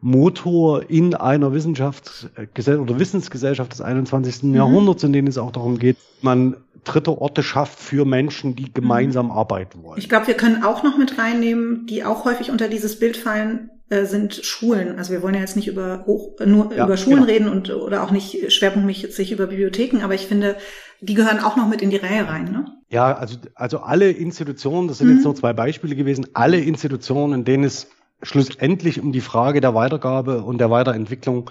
Motor 0.00 0.88
in 0.88 1.14
einer 1.14 1.52
Wissenschaftsgesellschaft 1.52 2.90
oder 2.90 3.00
Wissensgesellschaft 3.00 3.72
des 3.72 3.80
21. 3.80 4.44
Mhm. 4.44 4.54
Jahrhunderts, 4.54 5.02
in 5.02 5.12
denen 5.12 5.28
es 5.28 5.38
auch 5.38 5.50
darum 5.50 5.78
geht, 5.78 5.96
man 6.22 6.56
dritte 6.84 7.20
Orte 7.20 7.42
schafft 7.42 7.78
für 7.78 8.04
Menschen, 8.04 8.56
die 8.56 8.72
gemeinsam 8.72 9.26
mhm. 9.26 9.32
arbeiten 9.32 9.82
wollen. 9.82 9.98
Ich 9.98 10.08
glaube, 10.08 10.28
wir 10.28 10.34
können 10.34 10.62
auch 10.62 10.82
noch 10.82 10.96
mit 10.96 11.18
reinnehmen, 11.18 11.86
die 11.86 12.04
auch 12.04 12.24
häufig 12.24 12.50
unter 12.50 12.68
dieses 12.68 12.98
Bild 12.98 13.16
fallen, 13.16 13.70
äh, 13.90 14.04
sind 14.04 14.34
Schulen. 14.34 14.98
Also 14.98 15.12
wir 15.12 15.22
wollen 15.22 15.34
ja 15.34 15.40
jetzt 15.40 15.56
nicht 15.56 15.68
über 15.68 16.04
hoch, 16.06 16.38
nur 16.44 16.72
ja, 16.74 16.84
über 16.84 16.96
Schulen 16.96 17.26
genau. 17.26 17.32
reden 17.32 17.48
und 17.48 17.70
oder 17.70 18.02
auch 18.02 18.10
nicht 18.10 18.52
schwerpunktmäßig 18.52 19.32
über 19.32 19.46
Bibliotheken, 19.46 20.02
aber 20.02 20.14
ich 20.14 20.26
finde, 20.26 20.56
die 21.00 21.14
gehören 21.14 21.40
auch 21.40 21.56
noch 21.56 21.68
mit 21.68 21.80
in 21.80 21.90
die 21.90 21.96
Reihe 21.96 22.28
rein, 22.28 22.52
ne? 22.52 22.66
Ja, 22.90 23.16
also 23.16 23.36
also 23.54 23.78
alle 23.80 24.10
Institutionen, 24.10 24.88
das 24.88 24.98
sind 24.98 25.08
mhm. 25.08 25.14
jetzt 25.14 25.24
nur 25.24 25.34
zwei 25.34 25.52
Beispiele 25.52 25.94
gewesen, 25.94 26.26
alle 26.34 26.58
Institutionen, 26.58 27.40
in 27.40 27.44
denen 27.44 27.64
es 27.64 27.88
schlussendlich 28.22 29.00
um 29.00 29.12
die 29.12 29.20
Frage 29.20 29.60
der 29.60 29.74
Weitergabe 29.74 30.42
und 30.42 30.58
der 30.58 30.70
Weiterentwicklung 30.70 31.50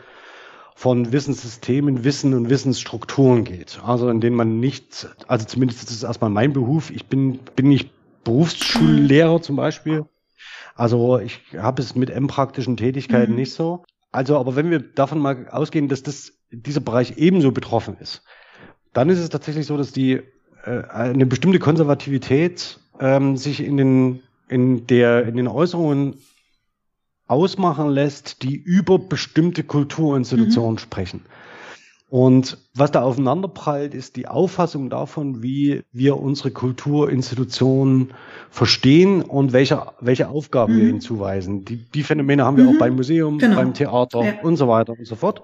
von 0.75 1.11
Wissenssystemen, 1.11 2.03
Wissen 2.03 2.33
und 2.33 2.49
Wissensstrukturen 2.49 3.43
geht. 3.43 3.79
Also 3.83 4.09
in 4.09 4.21
denen 4.21 4.35
man 4.35 4.59
nicht, 4.59 5.07
also 5.27 5.45
zumindest 5.45 5.83
ist 5.83 5.91
es 5.91 6.03
erstmal 6.03 6.29
mein 6.29 6.53
Beruf. 6.53 6.91
Ich 6.91 7.07
bin, 7.07 7.39
bin 7.55 7.69
nicht 7.69 7.89
Berufsschullehrer 8.23 9.41
zum 9.41 9.55
Beispiel. 9.55 10.05
Also 10.75 11.17
ich 11.17 11.41
habe 11.57 11.81
es 11.81 11.95
mit 11.95 12.09
M-praktischen 12.09 12.77
Tätigkeiten 12.77 13.31
mhm. 13.31 13.39
nicht 13.39 13.53
so. 13.53 13.83
Also, 14.11 14.37
aber 14.37 14.55
wenn 14.55 14.69
wir 14.69 14.79
davon 14.79 15.19
mal 15.19 15.47
ausgehen, 15.49 15.87
dass 15.87 16.03
das, 16.03 16.33
dieser 16.51 16.81
Bereich 16.81 17.17
ebenso 17.17 17.51
betroffen 17.51 17.97
ist, 17.99 18.23
dann 18.93 19.09
ist 19.09 19.19
es 19.19 19.29
tatsächlich 19.29 19.65
so, 19.65 19.77
dass 19.77 19.91
die 19.91 20.21
äh, 20.63 20.83
eine 20.89 21.25
bestimmte 21.25 21.59
Konservativität 21.59 22.79
ähm, 22.99 23.37
sich 23.37 23.63
in 23.63 23.77
den 23.77 24.23
in 24.49 24.87
der 24.87 25.27
in 25.27 25.35
den 25.35 25.47
Äußerungen 25.47 26.15
ausmachen 27.27 27.89
lässt, 27.89 28.43
die 28.43 28.55
über 28.55 28.99
bestimmte 28.99 29.63
Kulturinstitutionen 29.63 30.73
mhm. 30.73 30.79
sprechen. 30.79 31.21
Und 32.09 32.57
was 32.73 32.91
da 32.91 33.01
aufeinanderprallt, 33.01 33.93
ist 33.93 34.15
die 34.15 34.29
Auffassung 34.29 34.89
davon, 34.89 35.43
wie 35.43 35.81
wir 35.91 36.17
unsere 36.17 36.51
Kulturinstitutionen 36.51 38.13
verstehen 38.49 39.23
und 39.23 39.51
welche, 39.51 39.87
welche 39.99 40.29
Aufgaben 40.29 40.73
mhm. 40.73 40.77
wir 40.77 40.89
ihnen 40.89 41.01
zuweisen. 41.01 41.65
Die, 41.65 41.75
die 41.75 42.03
Phänomene 42.03 42.45
haben 42.45 42.55
wir 42.55 42.63
mhm. 42.63 42.75
auch 42.75 42.79
beim 42.79 42.95
Museum, 42.95 43.39
genau. 43.39 43.57
beim 43.57 43.73
Theater 43.73 44.23
ja. 44.23 44.41
und 44.41 44.55
so 44.55 44.69
weiter 44.69 44.93
und 44.97 45.05
so 45.05 45.15
fort. 45.15 45.43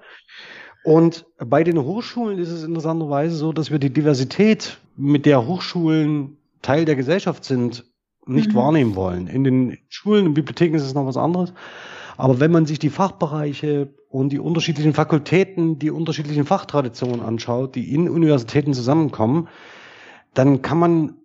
Und 0.86 1.26
bei 1.38 1.66
den 1.66 1.82
Hochschulen 1.82 2.40
ist 2.40 2.50
es 2.50 2.64
interessanterweise 2.64 3.36
so, 3.36 3.52
dass 3.52 3.70
wir 3.72 3.80
die 3.80 3.92
Diversität, 3.92 4.78
mit 4.96 5.26
der 5.26 5.48
Hochschulen 5.48 6.38
Teil 6.62 6.86
der 6.86 6.96
Gesellschaft 6.96 7.44
sind, 7.44 7.84
nicht 8.26 8.52
mhm. 8.52 8.56
wahrnehmen 8.56 8.96
wollen. 8.96 9.28
In 9.28 9.44
den 9.44 9.78
Schulen 9.90 10.28
und 10.28 10.34
Bibliotheken 10.34 10.76
ist 10.76 10.84
es 10.84 10.94
noch 10.94 11.06
was 11.06 11.18
anderes. 11.18 11.54
Aber 12.18 12.40
wenn 12.40 12.52
man 12.52 12.66
sich 12.66 12.80
die 12.80 12.90
Fachbereiche 12.90 13.94
und 14.10 14.30
die 14.30 14.40
unterschiedlichen 14.40 14.94
Fakultäten, 14.94 15.80
die 15.80 15.90
unterschiedlichen 15.90 16.46
Fachtraditionen 16.46 17.22
anschaut, 17.22 17.76
die 17.76 17.94
in 17.94 18.10
Universitäten 18.10 18.74
zusammenkommen, 18.74 19.48
dann 20.34 20.62
kann 20.62 20.78
man 20.78 21.16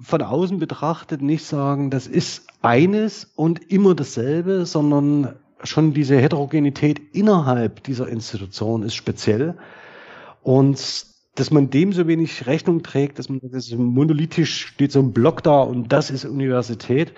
von 0.00 0.22
außen 0.22 0.58
betrachtet 0.58 1.22
nicht 1.22 1.44
sagen, 1.44 1.90
das 1.90 2.06
ist 2.06 2.46
eines 2.60 3.32
und 3.36 3.70
immer 3.70 3.94
dasselbe, 3.94 4.66
sondern 4.66 5.36
schon 5.62 5.94
diese 5.94 6.16
Heterogenität 6.16 7.00
innerhalb 7.14 7.82
dieser 7.84 8.08
Institution 8.08 8.82
ist 8.82 8.94
speziell. 8.94 9.56
Und 10.42 11.13
dass 11.34 11.50
man 11.50 11.70
dem 11.70 11.92
so 11.92 12.06
wenig 12.06 12.46
Rechnung 12.46 12.82
trägt, 12.82 13.18
dass 13.18 13.28
man 13.28 13.40
das 13.42 13.68
ist 13.68 13.76
monolithisch 13.76 14.66
steht 14.66 14.92
so 14.92 15.00
ein 15.00 15.12
Block 15.12 15.42
da 15.42 15.60
und 15.60 15.92
das 15.92 16.10
ist 16.10 16.24
Universität, 16.24 17.12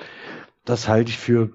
das 0.64 0.88
halte 0.88 1.11
ich 1.11 1.18
für 1.18 1.50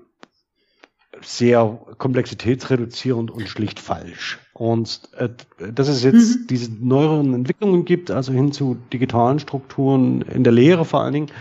sehr 1.22 1.80
komplexitätsreduzierend 1.98 3.32
und 3.32 3.48
schlicht 3.48 3.80
falsch. 3.80 4.40
Und 4.54 5.02
äh, 5.18 5.30
dass 5.72 5.88
es 5.88 6.04
jetzt 6.04 6.40
mhm. 6.40 6.48
diese 6.48 6.72
neueren 6.74 7.34
Entwicklungen 7.34 7.86
gibt, 7.86 8.12
also 8.12 8.32
hin 8.32 8.52
zu 8.52 8.78
digitalen 8.92 9.40
Strukturen 9.40 10.22
in 10.22 10.44
der 10.44 10.54
Lehre 10.54 10.86
vor 10.86 11.02
allen 11.02 11.14
Dingen, 11.14 11.32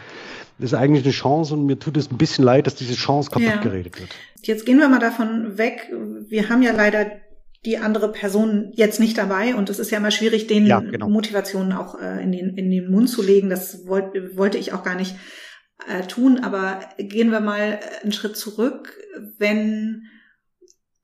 ist 0.59 0.75
eigentlich 0.75 1.05
eine 1.05 1.13
Chance 1.13 1.55
und 1.55 1.67
mir 1.67 1.79
tut 1.79 1.97
es 1.97 2.11
ein 2.11 2.19
bisschen 2.19 2.45
leid, 2.45 2.67
dass 2.67 2.75
diese 2.75 2.95
Chance 2.95 3.31
kaputt 3.31 3.49
ja. 3.49 3.57
geredet 3.57 3.99
wird. 3.99 4.11
Jetzt 4.43 4.67
gehen 4.67 4.79
wir 4.79 4.89
mal 4.89 4.99
davon 4.99 5.57
weg. 5.57 5.91
Wir 6.29 6.51
haben 6.51 6.63
ja 6.63 6.73
leider 6.73 7.07
die 7.65 7.79
andere 7.79 8.11
Person 8.11 8.73
jetzt 8.75 9.01
nicht 9.01 9.19
dabei 9.19 9.55
und 9.55 9.69
es 9.69 9.79
ist 9.79 9.91
ja 9.91 9.99
immer 9.99 10.11
schwierig, 10.11 10.47
den 10.47 10.67
ja, 10.67 10.81
genau. 10.81 11.09
Motivationen 11.09 11.73
auch 11.73 12.01
äh, 12.01 12.23
in, 12.23 12.33
den, 12.33 12.57
in 12.57 12.71
den 12.71 12.91
Mund 12.91 13.11
zu 13.11 13.23
legen. 13.23 13.51
Das 13.51 13.87
wollt, 13.87 14.37
wollte 14.37 14.57
ich 14.57 14.73
auch 14.73 14.83
gar 14.83 14.95
nicht 14.95 15.15
äh, 15.87 16.07
tun, 16.07 16.39
aber 16.39 16.81
gehen 16.97 17.31
wir 17.31 17.41
mal 17.41 17.81
einen 18.03 18.13
Schritt 18.13 18.37
zurück, 18.37 18.99
wenn 19.39 20.05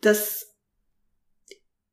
das 0.01 0.46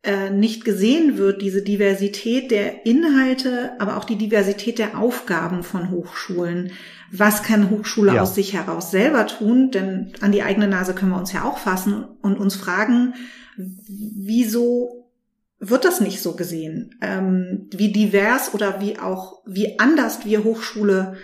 äh, 0.04 0.30
nicht 0.30 0.66
gesehen 0.66 1.18
wird, 1.18 1.42
diese 1.42 1.62
Diversität 1.62 2.52
der 2.52 2.86
Inhalte, 2.86 3.72
aber 3.80 3.96
auch 3.96 4.04
die 4.04 4.18
Diversität 4.18 4.78
der 4.78 4.98
Aufgaben 4.98 5.64
von 5.64 5.92
Hochschulen. 5.92 6.72
Was 7.10 7.42
kann 7.42 7.70
Hochschule 7.70 8.16
ja. 8.16 8.22
aus 8.22 8.36
sich 8.36 8.54
heraus 8.54 8.92
selber 8.92 9.28
tun? 9.28 9.72
Denn 9.72 10.12
an 10.20 10.34
die 10.34 10.44
eigene 10.44 10.68
Nase 10.68 10.94
können 10.94 11.12
wir 11.12 11.20
uns 11.20 11.32
ja 11.32 11.44
auch 11.44 11.58
fassen 11.58 12.04
und 12.22 12.38
uns 12.38 12.56
fragen, 12.56 13.14
wieso 13.56 15.10
wird 15.60 15.86
das 15.86 16.02
nicht 16.02 16.22
so 16.22 16.36
gesehen? 16.36 16.96
Ähm, 17.02 17.70
wie 17.72 17.94
divers 17.94 18.54
oder 18.54 18.82
wie 18.82 19.00
auch, 19.00 19.42
wie 19.46 19.80
anders 19.80 20.26
wir 20.26 20.44
Hochschule 20.44 21.16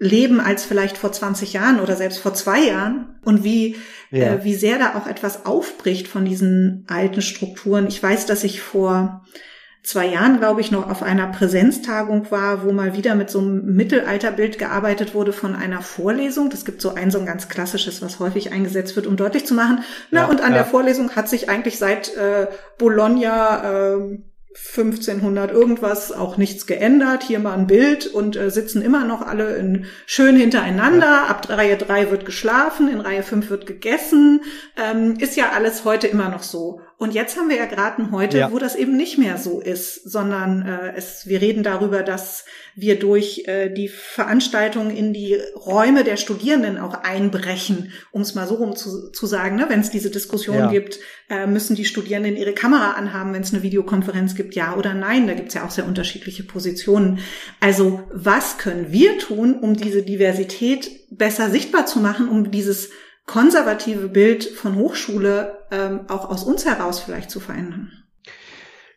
leben 0.00 0.40
als 0.40 0.64
vielleicht 0.64 0.96
vor 0.96 1.12
20 1.12 1.52
Jahren 1.52 1.78
oder 1.78 1.94
selbst 1.94 2.18
vor 2.18 2.32
zwei 2.32 2.60
Jahren 2.60 3.20
und 3.22 3.44
wie, 3.44 3.76
ja. 4.10 4.34
äh, 4.34 4.44
wie 4.44 4.54
sehr 4.54 4.78
da 4.78 4.94
auch 4.94 5.06
etwas 5.06 5.44
aufbricht 5.44 6.08
von 6.08 6.24
diesen 6.24 6.86
alten 6.88 7.20
Strukturen. 7.20 7.86
Ich 7.86 8.02
weiß, 8.02 8.24
dass 8.24 8.42
ich 8.42 8.62
vor 8.62 9.22
zwei 9.82 10.06
Jahren, 10.06 10.38
glaube 10.38 10.62
ich, 10.62 10.70
noch 10.70 10.90
auf 10.90 11.02
einer 11.02 11.26
Präsenztagung 11.26 12.30
war, 12.30 12.64
wo 12.64 12.72
mal 12.72 12.96
wieder 12.96 13.14
mit 13.14 13.28
so 13.28 13.40
einem 13.40 13.74
Mittelalterbild 13.76 14.58
gearbeitet 14.58 15.14
wurde 15.14 15.34
von 15.34 15.54
einer 15.54 15.82
Vorlesung. 15.82 16.48
Das 16.48 16.64
gibt 16.64 16.80
so 16.80 16.94
ein 16.94 17.10
so 17.10 17.18
ein 17.18 17.26
ganz 17.26 17.48
klassisches, 17.50 18.00
was 18.00 18.20
häufig 18.20 18.52
eingesetzt 18.52 18.96
wird, 18.96 19.06
um 19.06 19.16
deutlich 19.16 19.46
zu 19.46 19.52
machen. 19.52 19.84
Na, 20.10 20.22
ja, 20.22 20.26
und 20.28 20.40
an 20.40 20.52
ja. 20.52 20.58
der 20.58 20.64
Vorlesung 20.64 21.14
hat 21.14 21.28
sich 21.28 21.50
eigentlich 21.50 21.78
seit 21.78 22.14
äh, 22.16 22.46
Bologna 22.78 23.96
äh, 23.96 24.18
1500 24.54 25.52
irgendwas 25.52 26.10
auch 26.10 26.36
nichts 26.36 26.66
geändert. 26.66 27.22
Hier 27.22 27.38
mal 27.38 27.54
ein 27.54 27.68
Bild 27.68 28.06
und 28.08 28.36
äh, 28.36 28.50
sitzen 28.50 28.82
immer 28.82 29.04
noch 29.04 29.22
alle 29.22 29.56
in, 29.56 29.86
schön 30.06 30.36
hintereinander. 30.36 31.06
Ja. 31.06 31.26
Ab 31.26 31.48
Reihe 31.48 31.76
3 31.76 32.10
wird 32.10 32.24
geschlafen, 32.24 32.88
in 32.88 33.00
Reihe 33.00 33.22
5 33.22 33.48
wird 33.48 33.66
gegessen. 33.66 34.42
Ähm, 34.76 35.16
ist 35.18 35.36
ja 35.36 35.50
alles 35.50 35.84
heute 35.84 36.08
immer 36.08 36.28
noch 36.28 36.42
so. 36.42 36.80
Und 37.00 37.14
jetzt 37.14 37.38
haben 37.38 37.48
wir 37.48 37.56
ja 37.56 37.64
gerade 37.64 38.02
ein 38.02 38.12
Heute, 38.12 38.36
ja. 38.36 38.52
wo 38.52 38.58
das 38.58 38.74
eben 38.74 38.94
nicht 38.94 39.16
mehr 39.16 39.38
so 39.38 39.58
ist, 39.58 40.04
sondern 40.04 40.66
äh, 40.66 40.92
es, 40.96 41.26
wir 41.26 41.40
reden 41.40 41.62
darüber, 41.62 42.02
dass 42.02 42.44
wir 42.74 42.98
durch 42.98 43.44
äh, 43.46 43.70
die 43.70 43.88
Veranstaltung 43.88 44.94
in 44.94 45.14
die 45.14 45.38
Räume 45.56 46.04
der 46.04 46.18
Studierenden 46.18 46.76
auch 46.76 46.92
einbrechen, 46.92 47.90
um 48.10 48.20
es 48.20 48.34
mal 48.34 48.46
so 48.46 48.56
rum 48.56 48.76
zu, 48.76 49.10
zu 49.12 49.24
sagen. 49.24 49.56
Ne? 49.56 49.64
Wenn 49.70 49.80
es 49.80 49.88
diese 49.88 50.10
Diskussion 50.10 50.58
ja. 50.58 50.70
gibt, 50.70 50.98
äh, 51.30 51.46
müssen 51.46 51.74
die 51.74 51.86
Studierenden 51.86 52.36
ihre 52.36 52.52
Kamera 52.52 52.90
anhaben, 52.90 53.32
wenn 53.32 53.40
es 53.40 53.54
eine 53.54 53.62
Videokonferenz 53.62 54.34
gibt, 54.34 54.54
ja 54.54 54.76
oder 54.76 54.92
nein. 54.92 55.26
Da 55.26 55.32
gibt 55.32 55.48
es 55.48 55.54
ja 55.54 55.64
auch 55.64 55.70
sehr 55.70 55.86
unterschiedliche 55.86 56.42
Positionen. 56.42 57.20
Also 57.60 58.02
was 58.12 58.58
können 58.58 58.92
wir 58.92 59.16
tun, 59.16 59.54
um 59.58 59.74
diese 59.74 60.02
Diversität 60.02 60.90
besser 61.08 61.48
sichtbar 61.48 61.86
zu 61.86 61.98
machen, 61.98 62.28
um 62.28 62.50
dieses 62.50 62.90
konservative 63.26 64.08
Bild 64.08 64.44
von 64.44 64.76
Hochschule 64.76 65.58
ähm, 65.70 66.00
auch 66.08 66.28
aus 66.30 66.44
uns 66.44 66.64
heraus 66.66 67.00
vielleicht 67.00 67.30
zu 67.30 67.40
verändern? 67.40 67.92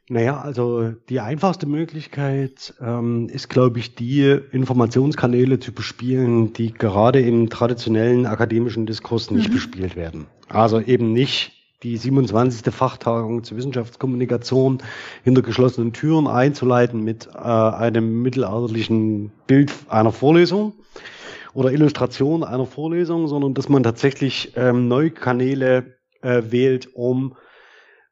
Naja, 0.09 0.41
also 0.41 0.91
die 1.09 1.21
einfachste 1.21 1.65
Möglichkeit 1.65 2.73
ähm, 2.81 3.29
ist, 3.29 3.49
glaube 3.49 3.79
ich, 3.79 3.95
die 3.95 4.37
Informationskanäle 4.51 5.59
zu 5.59 5.71
bespielen, 5.71 6.51
die 6.51 6.73
gerade 6.73 7.21
im 7.21 7.49
traditionellen 7.49 8.25
akademischen 8.25 8.85
Diskurs 8.85 9.31
nicht 9.31 9.49
mhm. 9.49 9.53
bespielt 9.53 9.95
werden. 9.95 10.27
Also 10.49 10.81
eben 10.81 11.13
nicht 11.13 11.53
die 11.83 11.97
27. 11.97 12.73
Fachtagung 12.73 13.43
zur 13.43 13.57
Wissenschaftskommunikation 13.57 14.83
hinter 15.23 15.41
geschlossenen 15.41 15.93
Türen 15.93 16.27
einzuleiten 16.27 17.01
mit 17.03 17.29
äh, 17.33 17.39
einem 17.39 18.21
mittelalterlichen 18.21 19.31
Bild 19.47 19.71
einer 19.89 20.11
Vorlesung, 20.11 20.73
oder 21.53 21.71
Illustration 21.71 22.43
einer 22.43 22.65
Vorlesung, 22.65 23.27
sondern 23.27 23.53
dass 23.53 23.69
man 23.69 23.83
tatsächlich 23.83 24.53
ähm, 24.55 24.87
neue 24.87 25.11
Kanäle 25.11 25.97
äh, 26.21 26.41
wählt, 26.49 26.95
um 26.95 27.35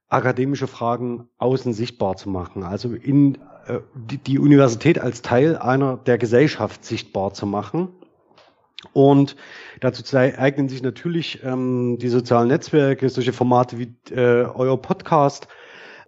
akademische 0.10 0.68
Fragen 0.68 1.30
außen 1.38 1.74
sichtbar 1.74 2.18
zu 2.18 2.30
machen. 2.30 2.64
Also 2.64 2.94
in 2.94 3.36
äh, 3.66 3.80
die, 3.96 4.18
die 4.18 4.40
Universität 4.40 5.00
als 5.00 5.22
Teil 5.22 5.58
einer 5.58 5.98
der 5.98 6.18
Gesellschaft 6.18 6.84
sichtbar 6.84 7.34
zu 7.34 7.46
machen. 7.46 7.90
Und 8.94 9.36
dazu 9.80 10.18
eignen 10.18 10.68
sich 10.68 10.82
natürlich 10.82 11.44
ähm, 11.44 11.98
die 12.00 12.10
sozialen 12.10 12.48
Netzwerke, 12.48 13.10
solche 13.10 13.32
Formate 13.32 13.78
wie 13.78 13.96
äh, 14.12 14.46
euer 14.46 14.82
Podcast 14.82 15.48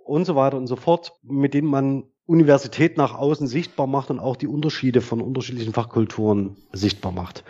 und 0.03 0.25
so 0.25 0.35
weiter 0.35 0.57
und 0.57 0.67
so 0.67 0.75
fort, 0.75 1.13
mit 1.23 1.53
denen 1.53 1.67
man 1.67 2.03
Universität 2.25 2.97
nach 2.97 3.13
außen 3.15 3.47
sichtbar 3.47 3.85
macht 3.85 4.09
und 4.09 4.19
auch 4.19 4.37
die 4.37 4.47
Unterschiede 4.47 5.01
von 5.01 5.19
unterschiedlichen 5.19 5.73
Fachkulturen 5.73 6.55
sichtbar 6.71 7.11
macht. 7.11 7.43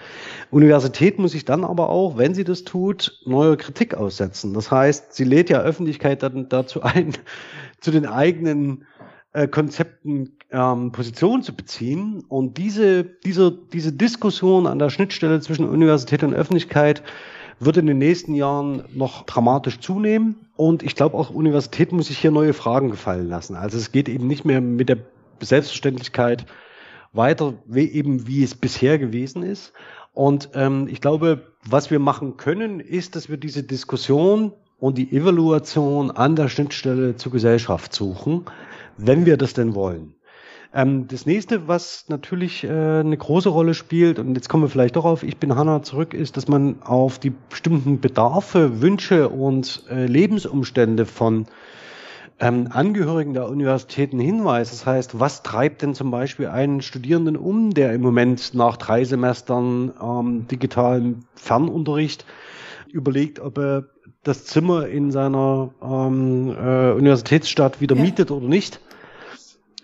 Universität 0.49 1.19
muss 1.19 1.33
sich 1.33 1.45
dann 1.45 1.63
aber 1.63 1.89
auch, 1.89 2.17
wenn 2.17 2.33
sie 2.33 2.43
das 2.43 2.63
tut, 2.63 3.19
neuer 3.25 3.55
Kritik 3.55 3.93
aussetzen. 3.93 4.53
Das 4.55 4.71
heißt, 4.71 5.13
sie 5.13 5.25
lädt 5.25 5.51
ja 5.51 5.61
Öffentlichkeit 5.61 6.23
dann 6.23 6.49
dazu 6.49 6.81
ein, 6.81 7.13
zu 7.81 7.91
den 7.91 8.07
eigenen 8.07 8.85
äh, 9.33 9.47
Konzepten 9.47 10.37
ähm, 10.49 10.91
Position 10.91 11.43
zu 11.43 11.55
beziehen. 11.55 12.23
Und 12.27 12.57
diese, 12.57 13.03
diese, 13.03 13.51
diese 13.51 13.93
Diskussion 13.93 14.65
an 14.65 14.79
der 14.79 14.89
Schnittstelle 14.89 15.39
zwischen 15.39 15.69
Universität 15.69 16.23
und 16.23 16.33
Öffentlichkeit 16.33 17.03
wird 17.65 17.77
in 17.77 17.87
den 17.87 17.97
nächsten 17.97 18.35
Jahren 18.35 18.83
noch 18.93 19.25
dramatisch 19.25 19.79
zunehmen. 19.79 20.47
Und 20.55 20.83
ich 20.83 20.95
glaube, 20.95 21.17
auch 21.17 21.29
Universität 21.29 21.91
muss 21.91 22.07
sich 22.07 22.17
hier 22.17 22.31
neue 22.31 22.53
Fragen 22.53 22.89
gefallen 22.89 23.27
lassen. 23.27 23.55
Also 23.55 23.77
es 23.77 23.91
geht 23.91 24.09
eben 24.09 24.27
nicht 24.27 24.45
mehr 24.45 24.61
mit 24.61 24.89
der 24.89 24.97
Selbstverständlichkeit 25.41 26.45
weiter, 27.11 27.53
wie 27.65 27.89
eben 27.91 28.27
wie 28.27 28.43
es 28.43 28.55
bisher 28.55 28.97
gewesen 28.97 29.43
ist. 29.43 29.73
Und 30.13 30.49
ähm, 30.53 30.87
ich 30.89 31.01
glaube, 31.01 31.53
was 31.65 31.91
wir 31.91 31.99
machen 31.99 32.37
können, 32.37 32.79
ist, 32.79 33.15
dass 33.15 33.29
wir 33.29 33.37
diese 33.37 33.63
Diskussion 33.63 34.53
und 34.79 34.97
die 34.97 35.15
Evaluation 35.15 36.11
an 36.11 36.35
der 36.35 36.49
Schnittstelle 36.49 37.15
zur 37.15 37.31
Gesellschaft 37.31 37.93
suchen, 37.93 38.45
wenn 38.97 39.25
wir 39.25 39.37
das 39.37 39.53
denn 39.53 39.75
wollen. 39.75 40.15
Ähm, 40.73 41.07
das 41.07 41.25
nächste, 41.25 41.67
was 41.67 42.05
natürlich 42.09 42.63
äh, 42.63 42.69
eine 42.69 43.15
große 43.15 43.49
Rolle 43.49 43.73
spielt, 43.75 44.17
und 44.17 44.33
jetzt 44.35 44.49
kommen 44.49 44.63
wir 44.63 44.69
vielleicht 44.69 44.95
doch 44.95 45.05
auf 45.05 45.23
Ich 45.23 45.37
bin 45.37 45.55
Hanna 45.55 45.83
zurück, 45.83 46.13
ist, 46.13 46.35
dass 46.35 46.47
man 46.47 46.81
auf 46.81 47.19
die 47.19 47.31
bestimmten 47.49 47.99
Bedarfe, 47.99 48.81
Wünsche 48.81 49.29
und 49.29 49.83
äh, 49.89 50.07
Lebensumstände 50.07 51.05
von 51.05 51.45
ähm, 52.39 52.69
Angehörigen 52.71 53.33
der 53.33 53.47
Universitäten 53.47 54.19
hinweist. 54.19 54.73
Das 54.73 54.85
heißt, 54.87 55.19
was 55.19 55.43
treibt 55.43 55.83
denn 55.83 55.93
zum 55.93 56.09
Beispiel 56.09 56.47
einen 56.47 56.81
Studierenden 56.81 57.37
um, 57.37 57.73
der 57.75 57.93
im 57.93 58.01
Moment 58.01 58.55
nach 58.55 58.77
drei 58.77 59.03
Semestern 59.03 59.93
ähm, 60.01 60.47
digitalen 60.47 61.25
Fernunterricht 61.35 62.25
überlegt, 62.91 63.39
ob 63.39 63.59
er 63.59 63.85
das 64.23 64.45
Zimmer 64.45 64.87
in 64.87 65.11
seiner 65.11 65.71
ähm, 65.83 66.49
äh, 66.49 66.91
Universitätsstadt 66.93 67.79
wieder 67.79 67.95
ja. 67.95 68.01
mietet 68.01 68.31
oder 68.31 68.47
nicht? 68.47 68.79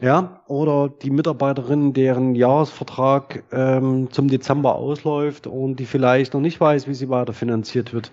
Ja, 0.01 0.41
oder 0.47 0.89
die 0.89 1.09
Mitarbeiterin, 1.09 1.93
deren 1.93 2.33
Jahresvertrag 2.33 3.43
ähm, 3.51 4.09
zum 4.11 4.29
Dezember 4.29 4.75
ausläuft 4.75 5.45
und 5.45 5.75
die 5.77 5.85
vielleicht 5.85 6.33
noch 6.33 6.39
nicht 6.41 6.59
weiß, 6.59 6.87
wie 6.87 6.93
sie 6.93 7.09
weiter 7.09 7.33
finanziert 7.33 7.93
wird. 7.93 8.11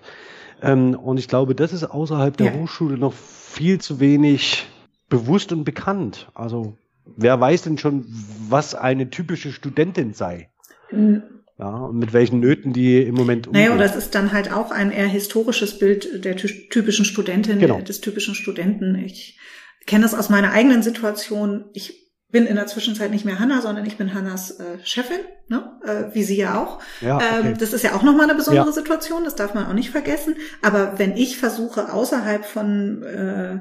Ähm, 0.61 0.95
und 0.95 1.17
ich 1.17 1.27
glaube, 1.27 1.55
das 1.55 1.71
ist 1.71 1.85
außerhalb 1.85 2.35
der 2.35 2.47
ja. 2.47 2.53
Hochschule 2.59 2.97
noch 2.97 3.13
viel 3.13 3.79
zu 3.79 3.99
wenig 3.99 4.67
bewusst 5.07 5.53
und 5.53 5.63
bekannt. 5.63 6.29
Also 6.33 6.77
wer 7.15 7.39
weiß 7.39 7.61
denn 7.63 7.77
schon, 7.77 8.05
was 8.49 8.75
eine 8.75 9.09
typische 9.09 9.51
Studentin 9.51 10.13
sei? 10.13 10.49
Mhm. 10.91 11.23
Ja, 11.59 11.69
und 11.69 11.97
mit 11.97 12.13
welchen 12.13 12.39
Nöten 12.39 12.71
die 12.71 13.01
im 13.01 13.15
Moment 13.15 13.47
umgeht. 13.47 13.63
Naja, 13.63 13.77
das 13.77 13.95
ist 13.95 14.13
dann 14.13 14.31
halt 14.31 14.53
auch 14.53 14.69
ein 14.69 14.91
eher 14.91 15.07
historisches 15.07 15.79
Bild 15.79 16.23
der 16.23 16.35
typischen 16.35 17.03
Studentin, 17.03 17.57
genau. 17.57 17.81
des 17.81 17.99
typischen 17.99 18.35
Studenten. 18.35 18.93
Ich 18.95 19.39
kenne 19.87 20.03
das 20.03 20.13
aus 20.13 20.29
meiner 20.29 20.51
eigenen 20.51 20.83
Situation. 20.83 21.65
Ich 21.73 22.07
bin 22.29 22.45
in 22.45 22.57
der 22.57 22.67
Zwischenzeit 22.67 23.09
nicht 23.09 23.25
mehr 23.25 23.39
Hanna, 23.39 23.61
sondern 23.61 23.85
ich 23.85 23.97
bin 23.97 24.13
Hannas 24.13 24.59
äh, 24.59 24.77
Chefin, 24.83 25.21
ne? 25.47 25.79
äh, 25.83 26.13
wie 26.13 26.23
sie 26.23 26.35
ja 26.35 26.61
auch. 26.61 26.79
Ja, 26.99 27.15
okay. 27.15 27.25
ähm, 27.41 27.57
das 27.57 27.71
ist 27.73 27.83
ja 27.83 27.95
auch 27.95 28.03
nochmal 28.03 28.29
eine 28.29 28.35
besondere 28.35 28.67
ja. 28.67 28.71
Situation, 28.71 29.23
das 29.23 29.35
darf 29.35 29.53
man 29.53 29.65
auch 29.65 29.73
nicht 29.73 29.91
vergessen. 29.91 30.35
Aber 30.61 30.99
wenn 30.99 31.15
ich 31.15 31.37
versuche, 31.37 31.91
außerhalb 31.93 32.45
von 32.45 33.01
äh, 33.03 33.59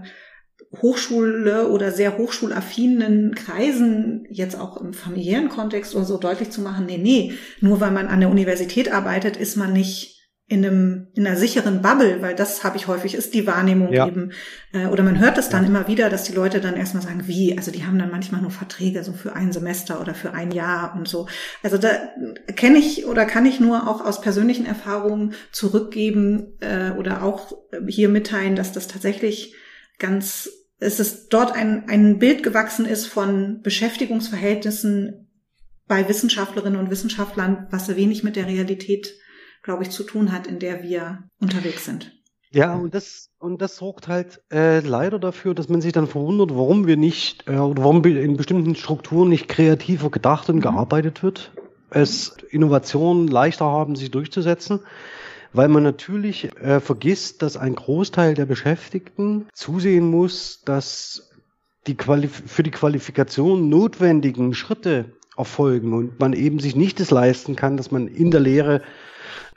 Hochschule 0.83 1.69
oder 1.69 1.93
sehr 1.93 2.19
hochschulaffinen 2.19 3.37
Kreisen, 3.37 4.27
jetzt 4.31 4.59
auch 4.59 4.81
im 4.81 4.95
familiären 4.95 5.49
Kontext 5.49 5.95
oder 5.95 6.05
so 6.05 6.19
deutlich 6.19 6.51
zu 6.51 6.61
machen, 6.61 6.87
nee, 6.87 6.99
nee, 6.99 7.35
nur 7.61 7.81
weil 7.81 7.93
man 7.93 8.09
an 8.09 8.21
der 8.21 8.31
Universität 8.31 8.93
arbeitet, 8.93 9.37
ist 9.37 9.57
man 9.57 9.73
nicht 9.73 10.16
in 10.49 10.65
einem 10.65 11.09
in 11.15 11.27
einer 11.27 11.37
sicheren 11.37 11.83
Bubble, 11.83 12.23
weil 12.23 12.37
das 12.37 12.63
habe 12.63 12.77
ich 12.77 12.87
häufig 12.87 13.15
ist 13.15 13.35
die 13.35 13.49
Wahrnehmung 13.49 13.93
ja. 13.93 14.07
eben 14.07 14.31
äh, 14.73 14.87
oder 14.87 15.03
man 15.03 15.19
hört 15.19 15.39
es 15.39 15.49
dann 15.49 15.65
ja. 15.65 15.69
immer 15.69 15.89
wieder, 15.89 16.09
dass 16.09 16.23
die 16.23 16.35
Leute 16.35 16.61
dann 16.61 16.77
erstmal 16.77 17.03
sagen, 17.03 17.27
wie, 17.27 17.57
also 17.57 17.73
die 17.73 17.85
haben 17.85 17.99
dann 17.99 18.13
manchmal 18.13 18.43
nur 18.43 18.53
Verträge 18.53 19.03
so 19.03 19.13
für 19.13 19.35
ein 19.35 19.51
Semester 19.51 20.01
oder 20.01 20.15
für 20.15 20.35
ein 20.35 20.53
Jahr 20.53 20.95
und 20.97 21.09
so. 21.09 21.27
Also 21.65 21.79
da 21.79 21.91
kenne 22.55 22.79
ich 22.79 23.07
oder 23.07 23.25
kann 23.25 23.45
ich 23.45 23.59
nur 23.59 23.89
auch 23.89 24.05
aus 24.05 24.21
persönlichen 24.21 24.67
Erfahrungen 24.67 25.35
zurückgeben 25.51 26.57
äh, 26.61 26.93
oder 26.93 27.25
auch 27.25 27.53
hier 27.89 28.09
mitteilen, 28.09 28.55
dass 28.55 28.71
das 28.71 28.87
tatsächlich 28.87 29.57
ganz 29.99 30.49
es 30.79 31.01
ist 31.01 31.31
dort 31.31 31.57
ein 31.57 31.89
ein 31.89 32.21
Bild 32.21 32.45
gewachsen 32.45 32.87
ist 32.87 33.07
von 33.07 33.63
Beschäftigungsverhältnissen 33.63 35.27
bei 35.89 36.09
Wissenschaftlerinnen 36.09 36.79
und 36.79 36.91
Wissenschaftlern, 36.91 37.67
was 37.71 37.95
wenig 37.97 38.23
mit 38.23 38.37
der 38.37 38.47
Realität 38.47 39.13
glaube 39.67 39.83
ich, 39.83 39.91
zu 39.91 40.05
tun 40.05 40.33
hat, 40.33 40.47
in 40.47 40.61
der 40.61 40.85
wir 40.85 41.25
unterwegs 41.41 41.85
sind. 41.85 42.13
Ja, 42.53 42.75
und 42.75 42.95
das, 42.95 43.31
und 43.39 43.61
das 43.61 43.77
sorgt 43.77 44.07
halt 44.07 44.41
äh, 44.53 44.79
leider 44.79 45.19
dafür, 45.19 45.55
dass 45.55 45.69
man 45.69 45.81
sich 45.81 45.93
dann 45.93 46.07
verwundert, 46.07 46.55
warum 46.55 46.87
wir 46.87 46.97
nicht, 46.97 47.49
äh, 47.49 47.57
oder 47.57 47.83
warum 47.83 48.05
in 48.05 48.37
bestimmten 48.37 48.77
Strukturen 48.77 49.29
nicht 49.29 49.49
kreativer 49.49 50.09
gedacht 50.09 50.49
und 50.49 50.57
mhm. 50.57 50.61
gearbeitet 50.63 51.25
wird. 51.25 51.51
Es 51.91 52.37
Innovationen 52.51 53.27
leichter 53.27 53.65
haben, 53.65 53.97
sich 53.97 54.13
durchzusetzen, 54.13 54.81
weil 55.53 55.67
man 55.67 55.83
natürlich 55.83 56.57
äh, 56.61 56.79
vergisst, 56.79 57.43
dass 57.43 57.57
ein 57.57 57.75
Großteil 57.75 58.35
der 58.35 58.47
Beschäftigten 58.47 59.47
zusehen 59.53 60.09
muss, 60.09 60.63
dass 60.65 61.33
die 61.89 61.97
Qualif 61.97 62.41
für 62.47 62.63
die 62.63 62.71
Qualifikation 62.71 63.69
notwendigen 63.69 64.55
Schritte 64.55 65.07
erfolgen 65.37 65.93
und 65.93 66.21
man 66.21 66.35
eben 66.35 66.61
sich 66.61 66.77
nicht 66.77 67.01
das 67.01 67.11
leisten 67.11 67.57
kann, 67.57 67.77
dass 67.77 67.91
man 67.91 68.07
in 68.07 68.31
der 68.31 68.41
Lehre 68.41 68.83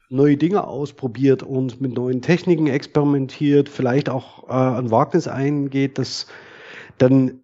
neue 0.10 0.38
Dinge 0.38 0.68
ausprobiert 0.68 1.44
und 1.44 1.80
mit 1.82 1.94
neuen 1.94 2.22
Techniken 2.22 2.68
experimentiert, 2.68 3.70
vielleicht 3.70 4.10
auch 4.10 4.50
äh, 4.50 4.80
ein 4.80 4.92
Wagnis 4.92 5.28
eingeht, 5.28 5.98
das 5.98 6.28
dann 6.98 7.40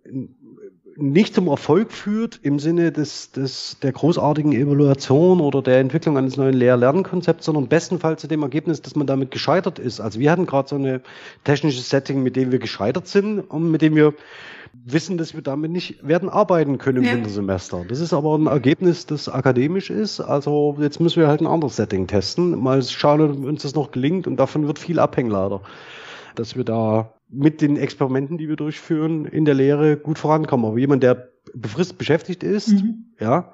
nicht 0.97 1.36
zum 1.36 1.47
Erfolg 1.47 1.91
führt 1.91 2.39
im 2.41 2.60
Sinne 2.60 2.91
des, 2.91 3.31
des, 3.31 3.77
der 3.81 3.91
großartigen 3.91 4.53
Evaluation 4.53 5.41
oder 5.41 5.62
der 5.62 5.79
Entwicklung 5.79 6.17
eines 6.17 6.38
neuen 6.38 6.53
Lehr-Lernkonzepts, 6.53 7.45
sondern 7.45 7.67
bestenfalls 7.67 8.21
zu 8.21 8.27
dem 8.27 8.43
Ergebnis, 8.43 8.81
dass 8.81 8.95
man 8.95 9.05
damit 9.05 9.31
gescheitert 9.31 9.77
ist. 9.77 9.99
Also 9.99 10.19
wir 10.19 10.31
hatten 10.31 10.45
gerade 10.45 10.69
so 10.69 10.75
eine 10.75 11.01
technisches 11.43 11.89
Setting, 11.89 12.23
mit 12.23 12.36
dem 12.36 12.51
wir 12.51 12.60
gescheitert 12.60 13.08
sind 13.08 13.39
und 13.39 13.71
mit 13.71 13.81
dem 13.81 13.95
wir 13.95 14.13
wissen, 14.86 15.17
dass 15.17 15.34
wir 15.34 15.41
damit 15.41 15.71
nicht 15.71 16.05
werden 16.08 16.29
arbeiten 16.29 16.77
können 16.77 16.99
im 16.99 17.03
ja. 17.03 17.13
Wintersemester. 17.13 17.86
Das 17.88 17.99
ist 17.99 18.13
aber 18.13 18.38
ein 18.38 18.47
Ergebnis, 18.47 19.05
das 19.05 19.27
akademisch 19.27 19.89
ist. 19.89 20.21
Also 20.21 20.77
jetzt 20.79 20.99
müssen 20.99 21.19
wir 21.19 21.27
halt 21.27 21.41
ein 21.41 21.47
anderes 21.47 21.75
Setting 21.75 22.08
testen. 22.08 22.58
Mal 22.62 22.81
schauen, 22.84 23.21
ob 23.21 23.45
uns 23.45 23.63
das 23.63 23.75
noch 23.75 23.91
gelingt 23.91 24.27
und 24.27 24.38
davon 24.38 24.67
wird 24.67 24.79
viel 24.79 24.99
abhängen 24.99 25.31
leider. 25.31 25.62
Dass 26.36 26.55
wir 26.55 26.63
da 26.63 27.14
mit 27.36 27.62
den 27.62 27.78
Experimenten, 27.78 28.38
die 28.38 28.50
wir 28.50 28.56
durchführen, 28.56 29.26
in 29.26 29.45
der 29.45 29.54
Lehre 29.54 29.98
gut 29.98 30.19
vorankommen. 30.19 30.65
Aber 30.65 30.78
jemand, 30.78 31.04
der 31.04 31.30
befristet 31.54 31.98
beschäftigt 31.98 32.43
ist, 32.43 32.69
mhm. 32.69 33.13
ja, 33.19 33.52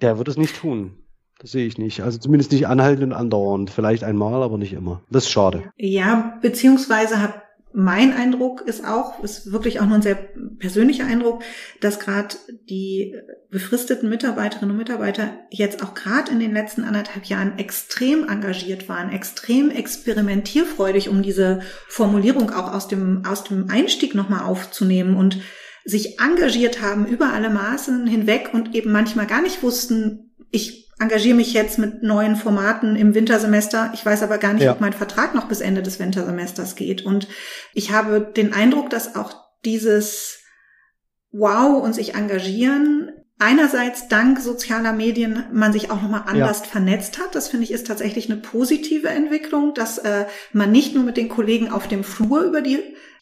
der 0.00 0.18
wird 0.18 0.28
es 0.28 0.36
nicht 0.36 0.56
tun. 0.56 0.96
Das 1.38 1.52
sehe 1.52 1.66
ich 1.66 1.78
nicht. 1.78 2.02
Also 2.02 2.18
zumindest 2.18 2.52
nicht 2.52 2.68
anhaltend 2.68 3.04
und 3.04 3.12
andauernd. 3.12 3.70
Vielleicht 3.70 4.04
einmal, 4.04 4.42
aber 4.42 4.56
nicht 4.56 4.72
immer. 4.72 5.02
Das 5.10 5.24
ist 5.24 5.30
schade. 5.30 5.64
Ja, 5.76 6.38
beziehungsweise 6.40 7.20
hat 7.20 7.43
mein 7.76 8.12
Eindruck 8.12 8.60
ist 8.60 8.86
auch, 8.86 9.22
ist 9.24 9.50
wirklich 9.50 9.80
auch 9.80 9.86
nur 9.86 9.96
ein 9.96 10.02
sehr 10.02 10.14
persönlicher 10.14 11.06
Eindruck, 11.06 11.42
dass 11.80 11.98
gerade 11.98 12.36
die 12.70 13.16
befristeten 13.50 14.08
Mitarbeiterinnen 14.08 14.70
und 14.70 14.76
Mitarbeiter 14.76 15.30
jetzt 15.50 15.82
auch 15.82 15.94
gerade 15.94 16.30
in 16.30 16.38
den 16.38 16.52
letzten 16.52 16.84
anderthalb 16.84 17.24
Jahren 17.24 17.58
extrem 17.58 18.28
engagiert 18.28 18.88
waren, 18.88 19.10
extrem 19.10 19.70
experimentierfreudig, 19.70 21.08
um 21.08 21.22
diese 21.22 21.62
Formulierung 21.88 22.50
auch 22.50 22.72
aus 22.72 22.86
dem, 22.86 23.24
aus 23.26 23.42
dem 23.42 23.68
Einstieg 23.68 24.14
nochmal 24.14 24.44
aufzunehmen 24.44 25.16
und 25.16 25.40
sich 25.84 26.20
engagiert 26.20 26.80
haben 26.80 27.06
über 27.06 27.32
alle 27.32 27.50
Maßen 27.50 28.06
hinweg 28.06 28.50
und 28.52 28.76
eben 28.76 28.92
manchmal 28.92 29.26
gar 29.26 29.42
nicht 29.42 29.64
wussten, 29.64 30.32
ich 30.52 30.83
engagiere 30.98 31.36
mich 31.36 31.52
jetzt 31.52 31.78
mit 31.78 32.02
neuen 32.02 32.36
Formaten 32.36 32.96
im 32.96 33.14
Wintersemester. 33.14 33.90
Ich 33.94 34.04
weiß 34.04 34.22
aber 34.22 34.38
gar 34.38 34.52
nicht, 34.52 34.64
ja. 34.64 34.72
ob 34.72 34.80
mein 34.80 34.92
Vertrag 34.92 35.34
noch 35.34 35.48
bis 35.48 35.60
Ende 35.60 35.82
des 35.82 35.98
Wintersemesters 35.98 36.76
geht. 36.76 37.04
Und 37.04 37.28
ich 37.72 37.92
habe 37.92 38.20
den 38.20 38.52
Eindruck, 38.52 38.90
dass 38.90 39.16
auch 39.16 39.34
dieses 39.64 40.40
Wow 41.32 41.82
und 41.82 41.94
sich 41.94 42.14
engagieren 42.14 43.10
einerseits 43.38 44.08
dank 44.08 44.38
sozialer 44.38 44.92
Medien 44.92 45.44
man 45.52 45.72
sich 45.72 45.90
auch 45.90 46.00
nochmal 46.00 46.24
anders 46.26 46.60
ja. 46.60 46.66
vernetzt 46.66 47.18
hat. 47.18 47.34
Das 47.34 47.48
finde 47.48 47.64
ich 47.64 47.72
ist 47.72 47.86
tatsächlich 47.86 48.30
eine 48.30 48.40
positive 48.40 49.08
Entwicklung, 49.08 49.74
dass 49.74 49.98
äh, 49.98 50.26
man 50.52 50.70
nicht 50.70 50.94
nur 50.94 51.04
mit 51.04 51.16
den 51.16 51.28
Kollegen 51.28 51.70
auf 51.70 51.88
dem 51.88 52.04
Flur 52.04 52.42
über 52.42 52.60
die 52.60 52.78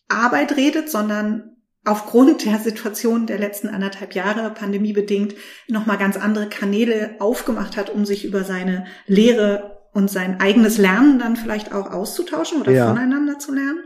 Arbeit 0.09 0.57
redet, 0.57 0.91
sondern 0.91 1.52
aufgrund 1.85 2.45
der 2.45 2.59
Situation 2.59 3.27
der 3.27 3.39
letzten 3.39 3.69
anderthalb 3.69 4.15
Jahre, 4.15 4.51
pandemiebedingt, 4.51 5.35
nochmal 5.69 5.99
ganz 5.99 6.17
andere 6.17 6.49
Kanäle 6.49 7.17
aufgemacht 7.19 7.77
hat, 7.77 7.91
um 7.91 8.05
sich 8.05 8.25
über 8.25 8.45
seine 8.45 8.87
Lehre 9.07 9.83
und 9.93 10.11
sein 10.11 10.41
eigenes 10.41 10.79
Lernen 10.79 11.19
dann 11.19 11.37
vielleicht 11.37 11.73
auch 11.73 11.91
auszutauschen 11.91 12.61
oder 12.61 12.73
ja. 12.73 12.89
voneinander 12.89 13.39
zu 13.39 13.53
lernen. 13.53 13.85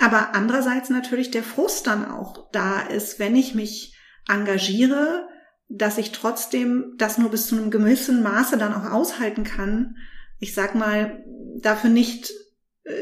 Aber 0.00 0.34
andererseits 0.34 0.90
natürlich 0.90 1.30
der 1.30 1.44
Frust 1.44 1.86
dann 1.86 2.10
auch 2.10 2.50
da 2.50 2.80
ist, 2.80 3.18
wenn 3.18 3.36
ich 3.36 3.54
mich 3.54 3.96
engagiere, 4.28 5.28
dass 5.68 5.98
ich 5.98 6.12
trotzdem 6.12 6.94
das 6.98 7.18
nur 7.18 7.30
bis 7.30 7.46
zu 7.46 7.56
einem 7.56 7.70
gewissen 7.70 8.22
Maße 8.22 8.56
dann 8.56 8.74
auch 8.74 8.90
aushalten 8.90 9.44
kann. 9.44 9.96
Ich 10.40 10.54
sag 10.54 10.74
mal, 10.74 11.22
dafür 11.60 11.90
nicht 11.90 12.32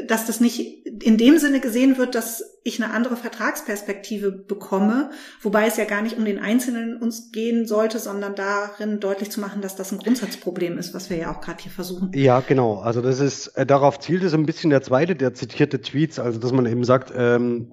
dass 0.07 0.27
das 0.27 0.41
nicht 0.41 0.87
in 1.03 1.19
dem 1.19 1.39
Sinne 1.39 1.59
gesehen 1.59 1.99
wird, 1.99 2.15
dass 2.15 2.45
ich 2.63 2.81
eine 2.81 2.95
andere 2.95 3.17
Vertragsperspektive 3.17 4.31
bekomme, 4.31 5.11
wobei 5.41 5.67
es 5.67 5.77
ja 5.77 5.85
gar 5.85 6.03
nicht 6.03 6.17
um 6.17 6.25
den 6.25 6.39
Einzelnen 6.39 6.97
uns 6.99 7.33
gehen 7.33 7.67
sollte, 7.67 7.99
sondern 7.99 8.37
darin 8.37 9.01
deutlich 9.01 9.33
zu 9.33 9.41
machen, 9.41 9.61
dass 9.61 9.75
das 9.75 9.91
ein 9.91 9.99
Grundsatzproblem 9.99 10.79
ist, 10.79 10.95
was 10.95 11.11
wir 11.11 11.17
ja 11.17 11.35
auch 11.35 11.41
gerade 11.41 11.61
hier 11.61 11.73
versuchen. 11.73 12.13
Ja, 12.15 12.39
genau. 12.41 12.79
Also 12.79 13.03
das 13.03 13.19
ist, 13.19 13.49
äh, 13.49 13.67
darauf 13.67 13.99
zielt 13.99 14.23
es 14.23 14.35
ein 14.35 14.47
bisschen 14.47 14.71
der 14.71 14.83
zweite, 14.83 15.17
der 15.17 15.35
zitierte 15.35 15.81
Tweets, 15.81 16.21
also 16.21 16.39
dass 16.39 16.53
man 16.53 16.67
eben 16.67 16.85
sagt, 16.85 17.13
ähm, 17.17 17.73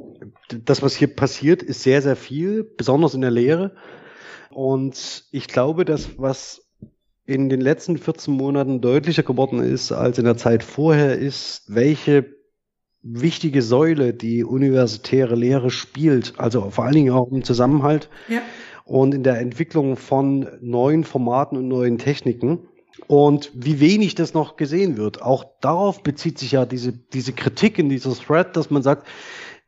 das, 0.66 0.82
was 0.82 0.96
hier 0.96 1.16
passiert, 1.16 1.62
ist 1.62 1.84
sehr, 1.84 2.02
sehr 2.02 2.16
viel, 2.16 2.64
besonders 2.64 3.14
in 3.14 3.22
der 3.22 3.32
Lehre. 3.32 3.76
Und 4.50 5.26
ich 5.32 5.48
glaube, 5.48 5.86
dass 5.86 6.18
was 6.18 6.69
in 7.30 7.48
den 7.48 7.62
letzten 7.62 8.00
14 8.00 8.34
Monaten 8.34 8.82
deutlicher 8.82 9.22
geworden 9.22 9.60
ist 9.60 9.92
als 9.92 10.18
in 10.18 10.26
der 10.26 10.36
Zeit 10.36 10.64
vorher, 10.64 11.16
ist, 11.16 11.62
welche 11.68 12.26
wichtige 13.04 13.62
Säule 13.62 14.16
die 14.16 14.44
universitäre 14.44 15.36
Lehre 15.36 15.70
spielt. 15.70 16.34
Also 16.40 16.72
vor 16.72 16.86
allen 16.86 16.96
Dingen 16.96 17.14
auch 17.14 17.32
im 17.32 17.44
Zusammenhalt 17.44 18.10
ja. 18.30 18.42
und 18.84 19.14
in 19.14 19.22
der 19.22 19.40
Entwicklung 19.40 19.96
von 19.96 20.48
neuen 20.60 21.04
Formaten 21.04 21.56
und 21.56 21.68
neuen 21.68 22.00
Techniken. 22.00 22.68
Und 23.06 23.52
wie 23.54 23.80
wenig 23.80 24.16
das 24.16 24.34
noch 24.34 24.56
gesehen 24.56 24.98
wird. 24.98 25.22
Auch 25.22 25.46
darauf 25.62 26.02
bezieht 26.02 26.40
sich 26.40 26.54
ja 26.54 26.66
diese, 26.66 26.94
diese 26.94 27.34
Kritik 27.34 27.78
in 27.78 27.90
dieser 27.90 28.16
Thread, 28.16 28.58
dass 28.58 28.72
man 28.72 28.82
sagt, 28.82 29.08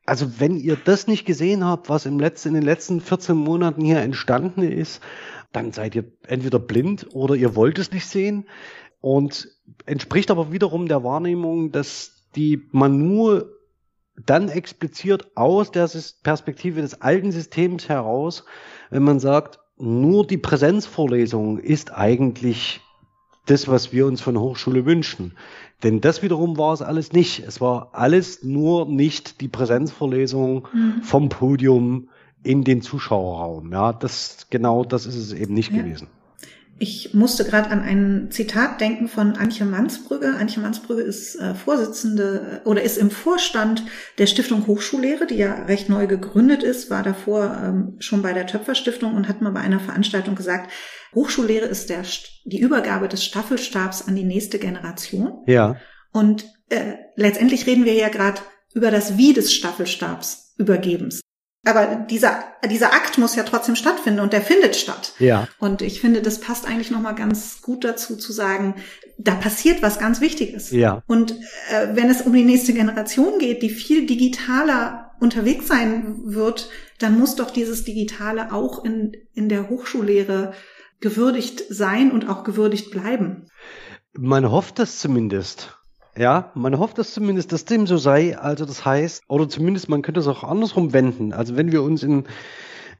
also 0.03 0.39
wenn 0.39 0.57
ihr 0.57 0.77
das 0.83 1.05
nicht 1.05 1.25
gesehen 1.25 1.63
habt, 1.63 1.89
was 1.89 2.07
im 2.07 2.19
letzten, 2.19 2.49
in 2.49 2.55
den 2.55 2.63
letzten 2.63 3.01
14 3.01 3.35
Monaten 3.35 3.85
hier 3.85 3.99
entstanden 3.99 4.63
ist, 4.63 4.99
dann 5.51 5.71
seid 5.71 5.95
ihr 5.95 6.05
entweder 6.27 6.59
blind 6.59 7.07
oder 7.13 7.35
ihr 7.35 7.55
wollt 7.55 7.79
es 7.79 7.91
nicht 7.91 8.05
sehen 8.05 8.45
und 9.01 9.49
entspricht 9.85 10.31
aber 10.31 10.51
wiederum 10.51 10.87
der 10.87 11.03
Wahrnehmung, 11.03 11.71
dass 11.71 12.25
die 12.35 12.67
man 12.71 12.97
nur 12.97 13.57
dann 14.25 14.49
expliziert 14.49 15.35
aus 15.35 15.71
der 15.71 15.89
Perspektive 16.23 16.81
des 16.81 17.01
alten 17.01 17.31
Systems 17.31 17.89
heraus, 17.89 18.45
wenn 18.89 19.03
man 19.03 19.19
sagt, 19.19 19.59
nur 19.77 20.27
die 20.27 20.37
Präsenzvorlesung 20.37 21.57
ist 21.57 21.91
eigentlich 21.93 22.81
das, 23.47 23.67
was 23.67 23.91
wir 23.91 24.05
uns 24.05 24.21
von 24.21 24.39
Hochschule 24.39 24.85
wünschen. 24.85 25.35
Denn 25.83 25.99
das 26.01 26.21
wiederum 26.21 26.57
war 26.57 26.73
es 26.73 26.83
alles 26.83 27.11
nicht. 27.11 27.39
Es 27.39 27.59
war 27.59 27.89
alles 27.93 28.43
nur 28.43 28.85
nicht 28.85 29.41
die 29.41 29.47
Präsenzvorlesung 29.47 30.67
mhm. 30.71 31.01
vom 31.01 31.29
Podium 31.29 32.09
in 32.43 32.63
den 32.63 32.81
Zuschauerraum. 32.81 33.71
Ja, 33.71 33.93
das 33.93 34.47
genau 34.49 34.83
das 34.83 35.05
ist 35.05 35.15
es 35.15 35.33
eben 35.33 35.53
nicht 35.53 35.71
ja. 35.71 35.81
gewesen. 35.81 36.07
Ich 36.83 37.13
musste 37.13 37.45
gerade 37.45 37.69
an 37.69 37.83
ein 37.83 38.31
Zitat 38.31 38.81
denken 38.81 39.07
von 39.07 39.33
Antje 39.33 39.67
Mansbrügge. 39.67 40.35
Antje 40.39 40.63
Mansbrügge 40.63 41.03
ist 41.03 41.35
äh, 41.35 41.53
Vorsitzende 41.53 42.63
äh, 42.65 42.67
oder 42.67 42.81
ist 42.81 42.97
im 42.97 43.11
Vorstand 43.11 43.83
der 44.17 44.25
Stiftung 44.25 44.65
Hochschullehre, 44.65 45.27
die 45.27 45.35
ja 45.35 45.65
recht 45.65 45.89
neu 45.89 46.07
gegründet 46.07 46.63
ist, 46.63 46.89
war 46.89 47.03
davor 47.03 47.55
ähm, 47.63 47.97
schon 47.99 48.23
bei 48.23 48.33
der 48.33 48.47
Töpfer 48.47 48.73
Stiftung 48.73 49.13
und 49.13 49.27
hat 49.27 49.43
mal 49.43 49.51
bei 49.51 49.59
einer 49.59 49.79
Veranstaltung 49.79 50.33
gesagt, 50.33 50.71
Hochschullehre 51.13 51.67
ist 51.67 51.91
der, 51.91 52.01
die 52.45 52.59
Übergabe 52.59 53.07
des 53.07 53.23
Staffelstabs 53.23 54.07
an 54.07 54.15
die 54.15 54.23
nächste 54.23 54.57
Generation. 54.57 55.43
Ja. 55.45 55.75
Und 56.11 56.45
äh, 56.69 56.95
letztendlich 57.15 57.67
reden 57.67 57.85
wir 57.85 57.93
ja 57.93 58.09
gerade 58.09 58.41
über 58.73 58.89
das 58.89 59.17
Wie 59.19 59.33
des 59.33 59.53
Staffelstabs 59.53 60.55
übergebens. 60.57 61.21
Aber 61.63 61.95
dieser, 62.09 62.43
dieser 62.69 62.91
Akt 62.93 63.19
muss 63.19 63.35
ja 63.35 63.43
trotzdem 63.43 63.75
stattfinden 63.75 64.19
und 64.19 64.33
der 64.33 64.41
findet 64.41 64.75
statt. 64.75 65.13
Ja. 65.19 65.47
Und 65.59 65.83
ich 65.83 66.01
finde, 66.01 66.23
das 66.23 66.39
passt 66.39 66.67
eigentlich 66.67 66.89
nochmal 66.89 67.13
ganz 67.13 67.61
gut 67.61 67.83
dazu 67.83 68.17
zu 68.17 68.33
sagen, 68.33 68.75
da 69.19 69.35
passiert 69.35 69.83
was 69.83 69.99
ganz 69.99 70.21
Wichtiges. 70.21 70.71
Ja. 70.71 71.03
Und 71.05 71.33
äh, 71.69 71.89
wenn 71.93 72.09
es 72.09 72.23
um 72.23 72.33
die 72.33 72.43
nächste 72.43 72.73
Generation 72.73 73.37
geht, 73.37 73.61
die 73.61 73.69
viel 73.69 74.07
digitaler 74.07 75.11
unterwegs 75.19 75.67
sein 75.67 76.15
wird, 76.23 76.69
dann 76.97 77.19
muss 77.19 77.35
doch 77.35 77.51
dieses 77.51 77.83
Digitale 77.83 78.51
auch 78.51 78.83
in, 78.83 79.15
in 79.35 79.47
der 79.47 79.69
Hochschullehre 79.69 80.53
gewürdigt 80.99 81.63
sein 81.69 82.11
und 82.11 82.27
auch 82.27 82.43
gewürdigt 82.43 82.89
bleiben. 82.89 83.45
Man 84.13 84.49
hofft 84.49 84.79
das 84.79 84.97
zumindest. 84.97 85.77
Ja, 86.17 86.51
man 86.55 86.77
hofft 86.77 86.97
dass 86.97 87.13
zumindest, 87.13 87.53
dass 87.53 87.65
dem 87.65 87.87
so 87.87 87.97
sei. 87.97 88.37
Also 88.37 88.65
das 88.65 88.83
heißt, 88.85 89.23
oder 89.27 89.47
zumindest 89.47 89.89
man 89.89 90.01
könnte 90.01 90.19
es 90.19 90.27
auch 90.27 90.43
andersrum 90.43 90.93
wenden. 90.93 91.31
Also 91.31 91.55
wenn 91.55 91.71
wir 91.71 91.83
uns 91.83 92.03
in 92.03 92.25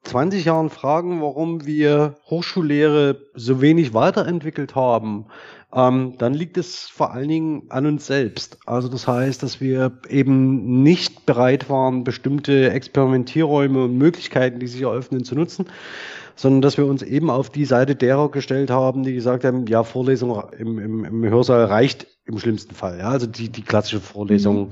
20 0.03 0.45
Jahren 0.45 0.69
fragen, 0.69 1.21
warum 1.21 1.65
wir 1.65 2.15
Hochschullehre 2.29 3.21
so 3.35 3.61
wenig 3.61 3.93
weiterentwickelt 3.93 4.75
haben, 4.75 5.25
ähm, 5.73 6.15
dann 6.17 6.33
liegt 6.33 6.57
es 6.57 6.87
vor 6.87 7.13
allen 7.13 7.27
Dingen 7.27 7.63
an 7.69 7.85
uns 7.85 8.07
selbst. 8.07 8.57
Also 8.65 8.87
das 8.87 9.07
heißt, 9.07 9.43
dass 9.43 9.61
wir 9.61 9.99
eben 10.09 10.81
nicht 10.81 11.25
bereit 11.25 11.69
waren, 11.69 12.03
bestimmte 12.03 12.71
Experimentierräume 12.71 13.83
und 13.85 13.97
Möglichkeiten, 13.97 14.59
die 14.59 14.67
sich 14.67 14.81
eröffnen, 14.81 15.23
zu 15.23 15.35
nutzen 15.35 15.67
sondern 16.35 16.61
dass 16.61 16.77
wir 16.77 16.85
uns 16.85 17.01
eben 17.01 17.29
auf 17.29 17.49
die 17.49 17.65
Seite 17.65 17.95
derer 17.95 18.29
gestellt 18.29 18.69
haben, 18.69 19.03
die 19.03 19.13
gesagt 19.13 19.43
haben, 19.43 19.65
ja, 19.67 19.83
Vorlesung 19.83 20.41
im, 20.57 20.79
im, 20.79 21.05
im 21.05 21.23
Hörsaal 21.23 21.65
reicht 21.65 22.07
im 22.25 22.39
schlimmsten 22.39 22.75
Fall, 22.75 22.99
ja, 22.99 23.09
also 23.09 23.27
die, 23.27 23.49
die 23.49 23.61
klassische 23.61 23.99
Vorlesung. 23.99 24.65
Mhm. 24.65 24.69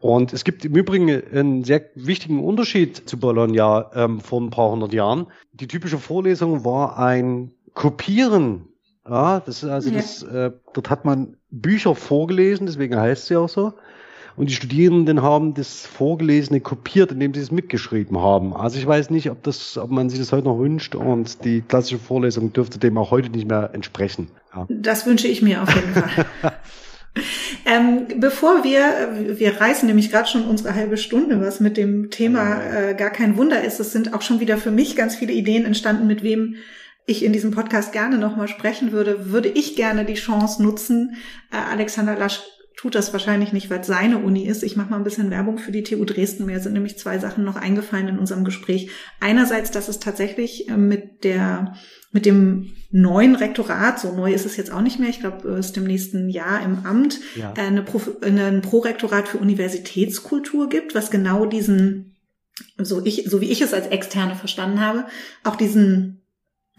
Und 0.00 0.32
es 0.32 0.44
gibt 0.44 0.64
im 0.64 0.76
Übrigen 0.76 1.10
einen 1.10 1.64
sehr 1.64 1.82
wichtigen 1.94 2.44
Unterschied 2.44 3.08
zu 3.08 3.18
Bologna 3.18 3.90
ähm, 3.94 4.20
vor 4.20 4.40
ein 4.40 4.50
paar 4.50 4.70
hundert 4.70 4.92
Jahren. 4.92 5.26
Die 5.52 5.66
typische 5.66 5.98
Vorlesung 5.98 6.64
war 6.64 6.98
ein 6.98 7.52
Kopieren. 7.74 8.68
Ja, 9.08 9.40
das 9.40 9.62
ist 9.62 9.68
also 9.68 9.90
ja. 9.90 9.96
das, 9.96 10.22
äh, 10.22 10.52
dort 10.72 10.90
hat 10.90 11.04
man 11.04 11.36
Bücher 11.50 11.94
vorgelesen, 11.94 12.66
deswegen 12.66 12.96
heißt 12.96 13.26
sie 13.26 13.36
auch 13.36 13.48
so. 13.48 13.72
Und 14.38 14.48
die 14.48 14.54
Studierenden 14.54 15.20
haben 15.20 15.54
das 15.54 15.84
Vorgelesene 15.84 16.60
kopiert, 16.60 17.10
indem 17.10 17.34
sie 17.34 17.40
es 17.40 17.50
mitgeschrieben 17.50 18.18
haben. 18.18 18.54
Also 18.54 18.78
ich 18.78 18.86
weiß 18.86 19.10
nicht, 19.10 19.30
ob 19.30 19.42
das, 19.42 19.76
ob 19.76 19.90
man 19.90 20.08
sich 20.10 20.20
das 20.20 20.30
heute 20.30 20.46
noch 20.46 20.60
wünscht 20.60 20.94
und 20.94 21.44
die 21.44 21.60
klassische 21.60 21.98
Vorlesung 21.98 22.52
dürfte 22.52 22.78
dem 22.78 22.96
auch 22.98 23.10
heute 23.10 23.30
nicht 23.30 23.48
mehr 23.48 23.70
entsprechen. 23.72 24.28
Ja. 24.54 24.66
Das 24.68 25.06
wünsche 25.06 25.26
ich 25.26 25.42
mir 25.42 25.62
auf 25.62 25.74
jeden 25.74 25.92
Fall. 25.92 26.26
Ähm, 27.64 28.06
bevor 28.20 28.62
wir, 28.62 29.38
wir 29.38 29.60
reißen 29.60 29.88
nämlich 29.88 30.12
gerade 30.12 30.28
schon 30.28 30.44
unsere 30.44 30.74
halbe 30.74 30.96
Stunde, 30.96 31.40
was 31.40 31.58
mit 31.58 31.76
dem 31.76 32.10
Thema 32.10 32.62
äh, 32.62 32.94
gar 32.94 33.10
kein 33.10 33.36
Wunder 33.36 33.64
ist. 33.64 33.80
Es 33.80 33.92
sind 33.92 34.14
auch 34.14 34.22
schon 34.22 34.38
wieder 34.38 34.56
für 34.56 34.70
mich 34.70 34.94
ganz 34.94 35.16
viele 35.16 35.32
Ideen 35.32 35.64
entstanden, 35.64 36.06
mit 36.06 36.22
wem 36.22 36.56
ich 37.06 37.24
in 37.24 37.32
diesem 37.32 37.50
Podcast 37.50 37.92
gerne 37.92 38.18
nochmal 38.18 38.46
sprechen 38.46 38.92
würde. 38.92 39.32
Würde 39.32 39.48
ich 39.48 39.74
gerne 39.74 40.04
die 40.04 40.14
Chance 40.14 40.62
nutzen, 40.62 41.16
äh, 41.50 41.56
Alexander 41.56 42.16
Lasch 42.16 42.42
tut 42.78 42.94
das 42.94 43.12
wahrscheinlich 43.12 43.52
nicht, 43.52 43.70
weil 43.70 43.80
es 43.80 43.88
seine 43.88 44.18
Uni 44.18 44.46
ist. 44.46 44.62
Ich 44.62 44.76
mache 44.76 44.90
mal 44.90 44.98
ein 44.98 45.04
bisschen 45.04 45.32
Werbung 45.32 45.58
für 45.58 45.72
die 45.72 45.82
TU 45.82 46.04
Dresden. 46.04 46.46
Mir 46.46 46.60
sind 46.60 46.74
nämlich 46.74 46.96
zwei 46.96 47.18
Sachen 47.18 47.44
noch 47.44 47.56
eingefallen 47.56 48.06
in 48.06 48.18
unserem 48.20 48.44
Gespräch. 48.44 48.90
Einerseits, 49.18 49.72
dass 49.72 49.88
es 49.88 49.98
tatsächlich 49.98 50.68
äh, 50.68 50.76
mit 50.76 51.24
der 51.24 51.74
mit 52.12 52.24
dem 52.24 52.72
neuen 52.90 53.34
Rektorat, 53.34 54.00
so 54.00 54.14
neu 54.14 54.32
ist 54.32 54.46
es 54.46 54.56
jetzt 54.56 54.72
auch 54.72 54.80
nicht 54.80 54.98
mehr, 54.98 55.10
ich 55.10 55.20
glaube, 55.20 55.46
es 55.50 55.66
ist 55.66 55.76
im 55.76 55.84
nächsten 55.84 56.30
Jahr 56.30 56.62
im 56.62 56.86
Amt, 56.86 57.20
ja. 57.34 57.52
Äh, 57.54 57.62
eine 57.62 57.82
Pro, 57.82 58.00
ein 58.22 58.62
Prorektorat 58.62 59.28
für 59.28 59.38
Universitätskultur 59.38 60.68
gibt, 60.68 60.94
was 60.94 61.10
genau 61.10 61.44
diesen, 61.46 62.16
so 62.78 63.04
ich, 63.04 63.24
so 63.28 63.40
wie 63.40 63.50
ich 63.50 63.60
es 63.60 63.74
als 63.74 63.88
Externe 63.88 64.36
verstanden 64.36 64.80
habe, 64.80 65.04
auch 65.42 65.56
diesen, 65.56 66.22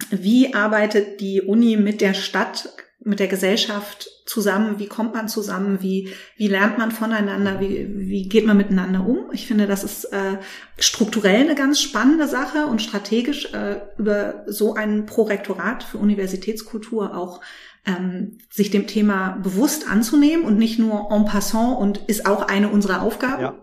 wie 0.10 0.54
arbeitet 0.56 1.20
die 1.20 1.42
Uni 1.42 1.76
mit 1.76 2.00
der 2.00 2.14
Stadt 2.14 2.70
mit 3.02 3.20
der 3.20 3.28
Gesellschaft 3.28 4.10
zusammen? 4.26 4.80
Wie 4.80 4.88
kommt 4.88 5.14
man 5.14 5.28
zusammen? 5.28 5.82
Wie, 5.82 6.14
wie 6.38 6.48
lernt 6.48 6.78
man 6.78 6.92
voneinander? 6.92 7.60
Wie, 7.60 7.88
wie 7.96 8.28
geht 8.28 8.46
man 8.46 8.58
miteinander 8.58 9.06
um? 9.06 9.32
Ich 9.32 9.48
finde, 9.48 9.68
das 9.68 9.84
ist 9.84 10.06
äh, 10.06 10.38
strukturell 10.78 11.42
eine 11.42 11.56
ganz 11.56 11.80
spannende 11.82 12.28
Sache 12.28 12.66
und 12.66 12.82
strategisch 12.82 13.54
äh, 13.54 13.82
über 13.98 14.44
so 14.48 14.76
ein 14.76 15.06
Prorektorat 15.06 15.84
für 15.84 15.98
Universitätskultur 15.98 17.16
auch 17.16 17.42
ähm, 17.86 18.38
sich 18.50 18.70
dem 18.70 18.88
Thema 18.88 19.38
bewusst 19.42 19.90
anzunehmen 19.90 20.46
und 20.46 20.58
nicht 20.58 20.80
nur 20.80 21.10
en 21.12 21.26
passant 21.26 21.80
und 21.80 22.00
ist 22.08 22.26
auch 22.26 22.44
eine 22.44 22.70
unserer 22.70 23.02
Aufgaben. 23.02 23.42
Ja. 23.42 23.56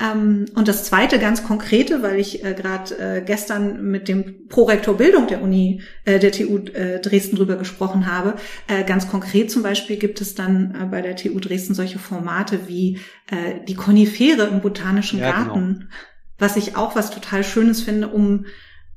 Ähm, 0.00 0.46
und 0.54 0.66
das 0.66 0.84
zweite 0.84 1.18
ganz 1.18 1.44
konkrete, 1.44 2.02
weil 2.02 2.18
ich 2.18 2.42
äh, 2.44 2.54
gerade 2.54 2.98
äh, 2.98 3.22
gestern 3.22 3.90
mit 3.90 4.08
dem 4.08 4.48
Prorektor 4.48 4.96
Bildung 4.96 5.26
der 5.26 5.42
Uni, 5.42 5.82
äh, 6.04 6.18
der 6.18 6.32
TU 6.32 6.58
äh, 6.58 7.00
Dresden 7.00 7.36
drüber 7.36 7.56
gesprochen 7.56 8.06
habe, 8.06 8.36
äh, 8.66 8.82
ganz 8.84 9.08
konkret 9.08 9.50
zum 9.50 9.62
Beispiel 9.62 9.96
gibt 9.96 10.20
es 10.20 10.34
dann 10.34 10.74
äh, 10.74 10.86
bei 10.86 11.02
der 11.02 11.16
TU 11.16 11.38
Dresden 11.38 11.74
solche 11.74 11.98
Formate 11.98 12.66
wie 12.66 12.98
äh, 13.30 13.64
die 13.68 13.74
Konifere 13.74 14.44
im 14.44 14.60
Botanischen 14.60 15.18
ja, 15.18 15.32
genau. 15.32 15.44
Garten, 15.44 15.74
genau. 15.74 15.90
was 16.38 16.56
ich 16.56 16.76
auch 16.76 16.96
was 16.96 17.10
total 17.10 17.44
Schönes 17.44 17.82
finde, 17.82 18.08
um 18.08 18.46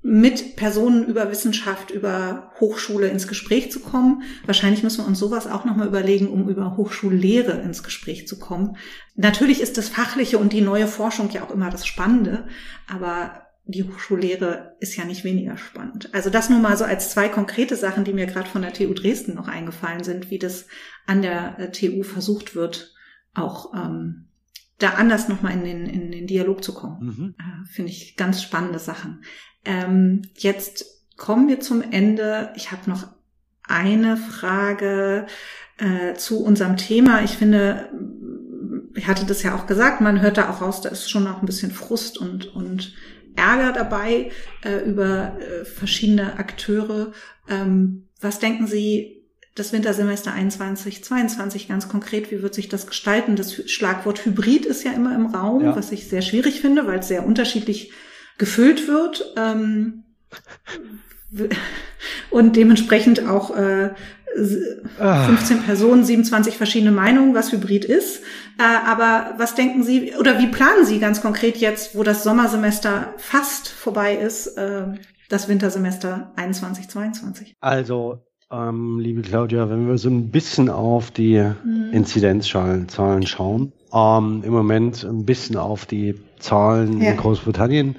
mit 0.05 0.57
Personen 0.57 1.05
über 1.05 1.31
Wissenschaft, 1.31 1.89
über 1.89 2.51
Hochschule 2.59 3.07
ins 3.07 3.29
Gespräch 3.29 3.71
zu 3.71 3.79
kommen. 3.79 4.23
Wahrscheinlich 4.45 4.83
müssen 4.83 4.99
wir 4.99 5.07
uns 5.07 5.17
sowas 5.17 5.47
auch 5.47 5.63
nochmal 5.63 5.87
überlegen, 5.87 6.27
um 6.27 6.49
über 6.49 6.75
Hochschullehre 6.75 7.53
ins 7.61 7.83
Gespräch 7.83 8.27
zu 8.27 8.37
kommen. 8.37 8.75
Natürlich 9.15 9.61
ist 9.61 9.77
das 9.77 9.87
Fachliche 9.87 10.37
und 10.37 10.51
die 10.51 10.61
neue 10.61 10.87
Forschung 10.87 11.29
ja 11.31 11.43
auch 11.43 11.51
immer 11.51 11.69
das 11.69 11.87
Spannende, 11.87 12.47
aber 12.85 13.43
die 13.65 13.83
Hochschullehre 13.83 14.75
ist 14.81 14.97
ja 14.97 15.05
nicht 15.05 15.23
weniger 15.23 15.55
spannend. 15.57 16.13
Also 16.13 16.29
das 16.29 16.49
nur 16.49 16.59
mal 16.59 16.75
so 16.75 16.83
als 16.83 17.11
zwei 17.11 17.29
konkrete 17.29 17.77
Sachen, 17.77 18.03
die 18.03 18.11
mir 18.11 18.25
gerade 18.25 18.49
von 18.49 18.61
der 18.61 18.73
TU 18.73 18.93
Dresden 18.93 19.35
noch 19.35 19.47
eingefallen 19.47 20.03
sind, 20.03 20.29
wie 20.29 20.39
das 20.39 20.67
an 21.07 21.21
der 21.21 21.57
äh, 21.59 21.71
TU 21.71 22.03
versucht 22.03 22.55
wird, 22.55 22.93
auch 23.33 23.73
ähm, 23.73 24.25
da 24.79 24.95
anders 24.95 25.29
nochmal 25.29 25.53
in 25.53 25.63
den, 25.63 25.85
in 25.85 26.11
den 26.11 26.27
Dialog 26.27 26.61
zu 26.61 26.73
kommen. 26.73 27.05
Mhm. 27.05 27.35
Äh, 27.39 27.65
Finde 27.67 27.91
ich 27.91 28.17
ganz 28.17 28.41
spannende 28.43 28.79
Sachen. 28.79 29.23
Ähm, 29.65 30.23
jetzt 30.35 30.85
kommen 31.17 31.47
wir 31.47 31.59
zum 31.59 31.81
Ende. 31.81 32.51
Ich 32.55 32.71
habe 32.71 32.89
noch 32.89 33.07
eine 33.67 34.17
Frage 34.17 35.25
äh, 35.77 36.13
zu 36.15 36.43
unserem 36.43 36.77
Thema. 36.77 37.23
Ich 37.23 37.37
finde, 37.37 37.89
ich 38.95 39.07
hatte 39.07 39.25
das 39.25 39.43
ja 39.43 39.55
auch 39.55 39.67
gesagt, 39.67 40.01
man 40.01 40.21
hört 40.21 40.37
da 40.37 40.49
auch 40.49 40.61
raus, 40.61 40.81
da 40.81 40.89
ist 40.89 41.09
schon 41.09 41.27
auch 41.27 41.41
ein 41.41 41.45
bisschen 41.45 41.71
Frust 41.71 42.17
und, 42.17 42.53
und 42.55 42.93
Ärger 43.35 43.71
dabei 43.71 44.31
äh, 44.63 44.79
über 44.85 45.37
äh, 45.39 45.65
verschiedene 45.65 46.37
Akteure. 46.37 47.13
Ähm, 47.49 48.07
was 48.21 48.39
denken 48.39 48.67
Sie, 48.67 49.23
das 49.55 49.71
Wintersemester 49.71 50.33
21, 50.33 51.03
22 51.03 51.67
ganz 51.67 51.87
konkret, 51.87 52.31
wie 52.31 52.41
wird 52.41 52.55
sich 52.55 52.69
das 52.69 52.87
gestalten? 52.87 53.35
Das 53.35 53.69
Schlagwort 53.69 54.25
Hybrid 54.25 54.65
ist 54.65 54.83
ja 54.83 54.93
immer 54.93 55.13
im 55.15 55.27
Raum, 55.27 55.63
ja. 55.63 55.75
was 55.75 55.91
ich 55.91 56.07
sehr 56.07 56.23
schwierig 56.23 56.61
finde, 56.61 56.87
weil 56.87 56.99
es 56.99 57.07
sehr 57.07 57.25
unterschiedlich 57.25 57.91
gefüllt 58.37 58.87
wird. 58.87 59.33
Ähm, 59.37 60.03
und 62.29 62.55
dementsprechend 62.55 63.27
auch 63.27 63.55
äh, 63.55 63.91
15 64.35 64.99
ah. 64.99 65.61
Personen, 65.65 66.03
27 66.03 66.57
verschiedene 66.57 66.91
Meinungen, 66.91 67.35
was 67.35 67.51
Hybrid 67.51 67.85
ist. 67.85 68.23
Äh, 68.57 68.63
aber 68.87 69.35
was 69.37 69.55
denken 69.55 69.83
Sie 69.83 70.13
oder 70.19 70.39
wie 70.39 70.47
planen 70.47 70.85
Sie 70.85 70.99
ganz 70.99 71.21
konkret 71.21 71.57
jetzt, 71.57 71.95
wo 71.95 72.03
das 72.03 72.23
Sommersemester 72.23 73.13
fast 73.17 73.67
vorbei 73.69 74.15
ist, 74.15 74.57
äh, 74.57 74.85
das 75.29 75.49
Wintersemester 75.49 76.31
21, 76.35 76.89
22? 76.89 77.55
Also 77.59 78.23
ähm, 78.51 78.99
liebe 78.99 79.21
Claudia, 79.21 79.69
wenn 79.69 79.87
wir 79.87 79.97
so 79.97 80.09
ein 80.09 80.29
bisschen 80.29 80.69
auf 80.69 81.11
die 81.11 81.39
mhm. 81.39 81.91
Inzidenzzahlen 81.91 83.27
schauen, 83.27 83.71
ähm, 83.93 84.43
im 84.45 84.53
Moment 84.53 85.03
ein 85.03 85.25
bisschen 85.25 85.57
auf 85.57 85.85
die 85.85 86.15
Zahlen 86.39 87.01
ja. 87.01 87.11
in 87.11 87.17
Großbritannien 87.17 87.95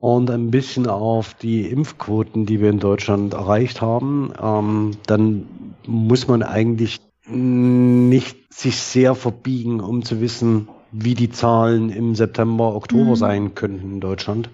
und 0.00 0.30
ein 0.30 0.50
bisschen 0.50 0.86
auf 0.86 1.34
die 1.34 1.68
Impfquoten, 1.68 2.46
die 2.46 2.60
wir 2.60 2.70
in 2.70 2.78
Deutschland 2.78 3.34
erreicht 3.34 3.80
haben, 3.80 4.32
ähm, 4.40 4.92
dann 5.06 5.46
muss 5.86 6.28
man 6.28 6.42
eigentlich 6.42 7.00
nicht 7.28 8.52
sich 8.52 8.76
sehr 8.78 9.14
verbiegen, 9.14 9.80
um 9.80 10.04
zu 10.04 10.20
wissen, 10.20 10.68
wie 10.92 11.14
die 11.14 11.30
Zahlen 11.30 11.90
im 11.90 12.14
September, 12.14 12.74
Oktober 12.74 13.10
mhm. 13.10 13.16
sein 13.16 13.54
könnten 13.54 13.94
in 13.94 14.00
Deutschland. 14.00 14.50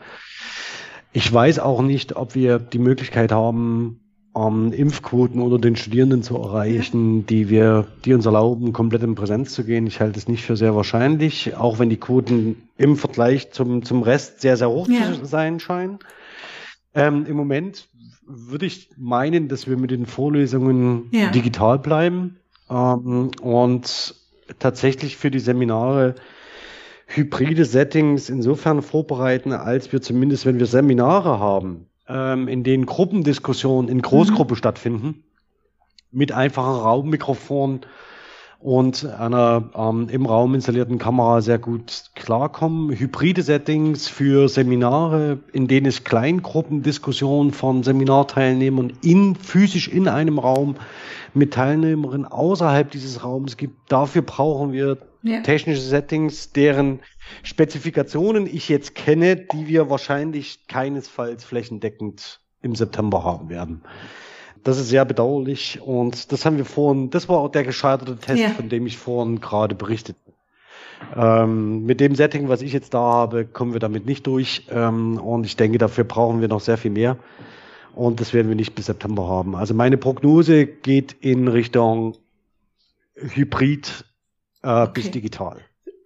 Ich 1.12 1.30
weiß 1.30 1.58
auch 1.58 1.82
nicht, 1.82 2.16
ob 2.16 2.34
wir 2.34 2.58
die 2.58 2.78
Möglichkeit 2.78 3.32
haben, 3.32 4.00
ähm, 4.36 4.72
Impfquoten 4.72 5.40
unter 5.40 5.58
den 5.58 5.76
Studierenden 5.76 6.22
zu 6.22 6.36
erreichen, 6.36 7.26
die 7.26 7.48
wir, 7.48 7.86
die 8.04 8.14
uns 8.14 8.26
erlauben, 8.26 8.72
komplett 8.72 9.02
in 9.02 9.14
Präsenz 9.14 9.52
zu 9.52 9.64
gehen. 9.64 9.86
Ich 9.86 10.00
halte 10.00 10.18
es 10.18 10.28
nicht 10.28 10.44
für 10.44 10.56
sehr 10.56 10.74
wahrscheinlich, 10.74 11.56
auch 11.56 11.78
wenn 11.78 11.90
die 11.90 11.98
Quoten 11.98 12.68
im 12.76 12.96
Vergleich 12.96 13.50
zum, 13.52 13.84
zum 13.84 14.02
Rest 14.02 14.40
sehr, 14.40 14.56
sehr 14.56 14.70
hoch 14.70 14.88
ja. 14.88 15.12
zu 15.12 15.24
sein 15.26 15.60
scheinen. 15.60 15.98
Ähm, 16.94 17.26
Im 17.26 17.36
Moment 17.36 17.88
würde 18.26 18.66
ich 18.66 18.90
meinen, 18.96 19.48
dass 19.48 19.68
wir 19.68 19.76
mit 19.76 19.90
den 19.90 20.06
Vorlesungen 20.06 21.08
ja. 21.10 21.30
digital 21.30 21.78
bleiben 21.78 22.38
ähm, 22.70 23.30
und 23.40 24.14
tatsächlich 24.58 25.16
für 25.16 25.30
die 25.30 25.40
Seminare 25.40 26.14
hybride 27.06 27.64
Settings 27.64 28.30
insofern 28.30 28.80
vorbereiten, 28.80 29.52
als 29.52 29.92
wir 29.92 30.00
zumindest, 30.00 30.46
wenn 30.46 30.58
wir 30.58 30.66
Seminare 30.66 31.38
haben, 31.38 31.86
ähm, 32.12 32.46
in 32.46 32.62
denen 32.62 32.86
Gruppendiskussionen 32.86 33.88
in 33.88 34.02
Großgruppe 34.02 34.52
mhm. 34.52 34.58
stattfinden, 34.58 35.24
mit 36.10 36.30
einfachen 36.30 36.74
Raummikrofonen 36.74 37.86
und 38.62 39.04
einer 39.04 39.70
ähm, 39.74 40.08
im 40.08 40.24
Raum 40.24 40.54
installierten 40.54 40.98
Kamera 40.98 41.40
sehr 41.40 41.58
gut 41.58 42.10
klarkommen. 42.14 42.96
Hybride 42.96 43.42
Settings 43.42 44.08
für 44.08 44.48
Seminare, 44.48 45.40
in 45.52 45.66
denen 45.66 45.86
es 45.86 46.04
Kleingruppendiskussionen 46.04 47.52
von 47.52 47.82
Seminarteilnehmern 47.82 48.92
in, 49.02 49.34
physisch 49.34 49.88
in 49.88 50.06
einem 50.06 50.38
Raum 50.38 50.76
mit 51.34 51.54
Teilnehmerinnen 51.54 52.26
außerhalb 52.26 52.90
dieses 52.90 53.24
Raums 53.24 53.56
gibt. 53.56 53.74
Dafür 53.90 54.22
brauchen 54.22 54.72
wir 54.72 54.98
ja. 55.22 55.40
technische 55.40 55.82
Settings, 55.82 56.52
deren 56.52 57.00
Spezifikationen 57.42 58.46
ich 58.46 58.68
jetzt 58.68 58.94
kenne, 58.94 59.36
die 59.36 59.66
wir 59.66 59.90
wahrscheinlich 59.90 60.68
keinesfalls 60.68 61.44
flächendeckend 61.44 62.40
im 62.62 62.76
September 62.76 63.24
haben 63.24 63.48
werden. 63.48 63.82
Das 64.64 64.78
ist 64.78 64.88
sehr 64.88 65.04
bedauerlich 65.04 65.80
und 65.82 66.30
das 66.32 66.46
haben 66.46 66.56
wir 66.56 66.64
vorhin, 66.64 67.10
das 67.10 67.28
war 67.28 67.38
auch 67.38 67.48
der 67.48 67.64
gescheiterte 67.64 68.16
Test, 68.16 68.40
ja. 68.40 68.50
von 68.50 68.68
dem 68.68 68.86
ich 68.86 68.96
vorhin 68.96 69.40
gerade 69.40 69.74
berichtet 69.74 70.16
ähm, 71.16 71.84
mit 71.84 72.00
dem 72.00 72.14
Setting, 72.14 72.48
was 72.48 72.62
ich 72.62 72.72
jetzt 72.72 72.94
da 72.94 73.00
habe, 73.00 73.44
kommen 73.44 73.72
wir 73.72 73.80
damit 73.80 74.06
nicht 74.06 74.26
durch. 74.26 74.66
Ähm, 74.70 75.18
und 75.18 75.44
ich 75.44 75.56
denke, 75.56 75.78
dafür 75.78 76.04
brauchen 76.04 76.40
wir 76.40 76.48
noch 76.48 76.60
sehr 76.60 76.78
viel 76.78 76.90
mehr. 76.90 77.18
Und 77.94 78.20
das 78.20 78.32
werden 78.32 78.48
wir 78.48 78.56
nicht 78.56 78.74
bis 78.74 78.86
September 78.86 79.28
haben. 79.28 79.54
Also 79.54 79.74
meine 79.74 79.98
Prognose 79.98 80.66
geht 80.66 81.12
in 81.20 81.48
Richtung 81.48 82.16
Hybrid 83.14 84.04
äh, 84.62 84.68
okay. 84.68 84.90
bis 84.94 85.10
digital. 85.10 85.58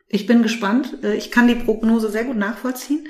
Ich 0.09 0.26
bin 0.26 0.42
gespannt. 0.42 0.98
Äh, 1.04 1.14
ich 1.14 1.30
kann 1.30 1.46
die 1.46 1.54
Prognose 1.54 2.11
sehr 2.11 2.24
gut 2.24 2.37
nachvollziehen. 2.37 3.06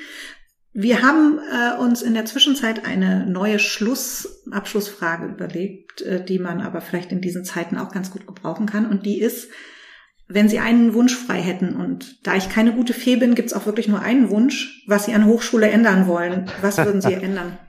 Wir 0.78 1.00
haben 1.00 1.38
äh, 1.38 1.80
uns 1.80 2.02
in 2.02 2.12
der 2.12 2.26
Zwischenzeit 2.26 2.84
eine 2.84 3.24
neue 3.24 3.58
Schluss, 3.58 4.42
Abschlussfrage 4.50 5.24
überlegt, 5.24 6.02
äh, 6.02 6.22
die 6.22 6.38
man 6.38 6.60
aber 6.60 6.82
vielleicht 6.82 7.12
in 7.12 7.22
diesen 7.22 7.46
Zeiten 7.46 7.78
auch 7.78 7.90
ganz 7.90 8.10
gut 8.10 8.26
gebrauchen 8.26 8.66
kann. 8.66 8.84
Und 8.84 9.06
die 9.06 9.18
ist, 9.18 9.48
wenn 10.28 10.50
Sie 10.50 10.58
einen 10.58 10.92
Wunsch 10.92 11.16
frei 11.16 11.40
hätten, 11.40 11.76
und 11.76 12.26
da 12.26 12.36
ich 12.36 12.50
keine 12.50 12.74
gute 12.74 12.92
Fee 12.92 13.16
bin, 13.16 13.34
gibt 13.34 13.48
es 13.48 13.54
auch 13.54 13.64
wirklich 13.64 13.88
nur 13.88 14.00
einen 14.02 14.28
Wunsch, 14.28 14.84
was 14.86 15.06
Sie 15.06 15.14
an 15.14 15.24
Hochschule 15.24 15.70
ändern 15.70 16.06
wollen. 16.08 16.50
Was 16.60 16.76
würden 16.76 17.00
Sie 17.00 17.14
ändern? 17.14 17.58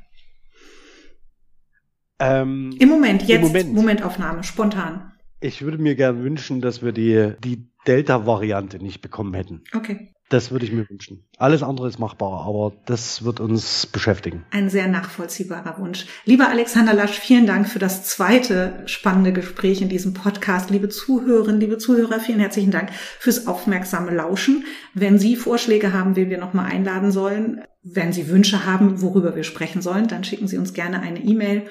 Ähm, 2.20 2.76
Im 2.80 2.89
Moment, 2.89 3.22
jetzt, 3.28 3.43
im 3.43 3.48
Moment. 3.48 3.74
Momentaufnahme, 3.76 4.43
spontan. 4.43 5.12
Ich 5.39 5.62
würde 5.62 5.78
mir 5.78 5.93
gern 5.93 6.24
wünschen, 6.24 6.62
dass 6.62 6.82
wir 6.82 6.91
die, 6.91 7.34
die 7.43 7.70
Delta-Variante 7.86 8.80
nicht 8.80 9.02
bekommen 9.02 9.36
hätten. 9.36 9.62
Okay. 9.76 10.15
Das 10.30 10.52
würde 10.52 10.66
ich 10.66 10.74
mir 10.74 10.90
wünschen. 10.90 11.24
Alles 11.38 11.63
andere 11.63 11.88
ist 11.88 12.00
machbar, 12.00 12.46
aber 12.46 12.74
das 12.86 13.24
wird 13.24 13.40
uns 13.40 13.86
beschäftigen. 13.86 14.46
Ein 14.52 14.70
sehr 14.70 14.90
nachvollziehbarer 14.90 15.80
Wunsch. 15.80 16.06
Lieber 16.26 16.50
Alexander 16.50 16.94
Lasch, 16.94 17.18
vielen 17.18 17.48
Dank 17.48 17.70
für 17.70 17.80
das 17.80 18.04
zweite 18.04 18.84
spannende 18.88 19.32
Gespräch 19.32 19.82
in 19.82 19.88
diesem 19.88 20.13
Podcast. 20.13 20.70
Liebe 20.70 20.90
Zuhörerinnen, 20.90 21.62
liebe 21.62 21.78
Zuhörer, 21.78 22.20
vielen 22.20 22.42
herzlichen 22.42 22.72
Dank 22.72 22.92
fürs 22.92 23.48
aufmerksame 23.48 24.13
Lauschen. 24.13 24.66
Wenn 24.94 25.18
Sie 25.18 25.38
Vorschläge 25.38 25.94
haben, 25.94 26.18
wen 26.18 26.30
wir 26.30 26.40
nochmal 26.40 26.66
einladen 26.66 27.12
sollen, 27.12 27.62
wenn 27.82 28.12
Sie 28.12 28.28
Wünsche 28.28 28.66
haben, 28.66 29.02
worüber 29.02 29.34
wir 29.34 29.44
sprechen 29.44 29.82
sollen, 29.82 30.10
dann 30.10 30.26
schicken 30.26 30.50
Sie 30.50 30.58
uns 30.58 30.74
gerne 30.74 31.00
eine 31.00 31.24
E-Mail 31.24 31.68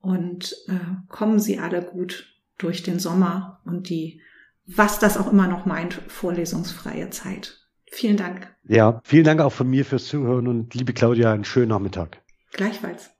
und 0.00 0.56
äh, 0.66 0.72
kommen 1.08 1.38
Sie 1.38 1.60
alle 1.60 1.82
gut 1.82 2.26
durch 2.58 2.82
den 2.82 2.98
Sommer 2.98 3.60
und 3.64 3.88
die, 3.88 4.20
was 4.66 4.98
das 4.98 5.16
auch 5.16 5.30
immer 5.30 5.46
noch 5.46 5.64
meint, 5.64 5.94
vorlesungsfreie 6.08 7.10
Zeit. 7.10 7.59
Vielen 7.90 8.16
Dank. 8.16 8.54
Ja, 8.66 9.00
vielen 9.04 9.24
Dank 9.24 9.40
auch 9.40 9.52
von 9.52 9.68
mir 9.68 9.84
fürs 9.84 10.06
Zuhören 10.06 10.46
und 10.48 10.74
liebe 10.74 10.92
Claudia, 10.92 11.32
einen 11.32 11.44
schönen 11.44 11.68
Nachmittag. 11.68 12.22
Gleichfalls. 12.52 13.10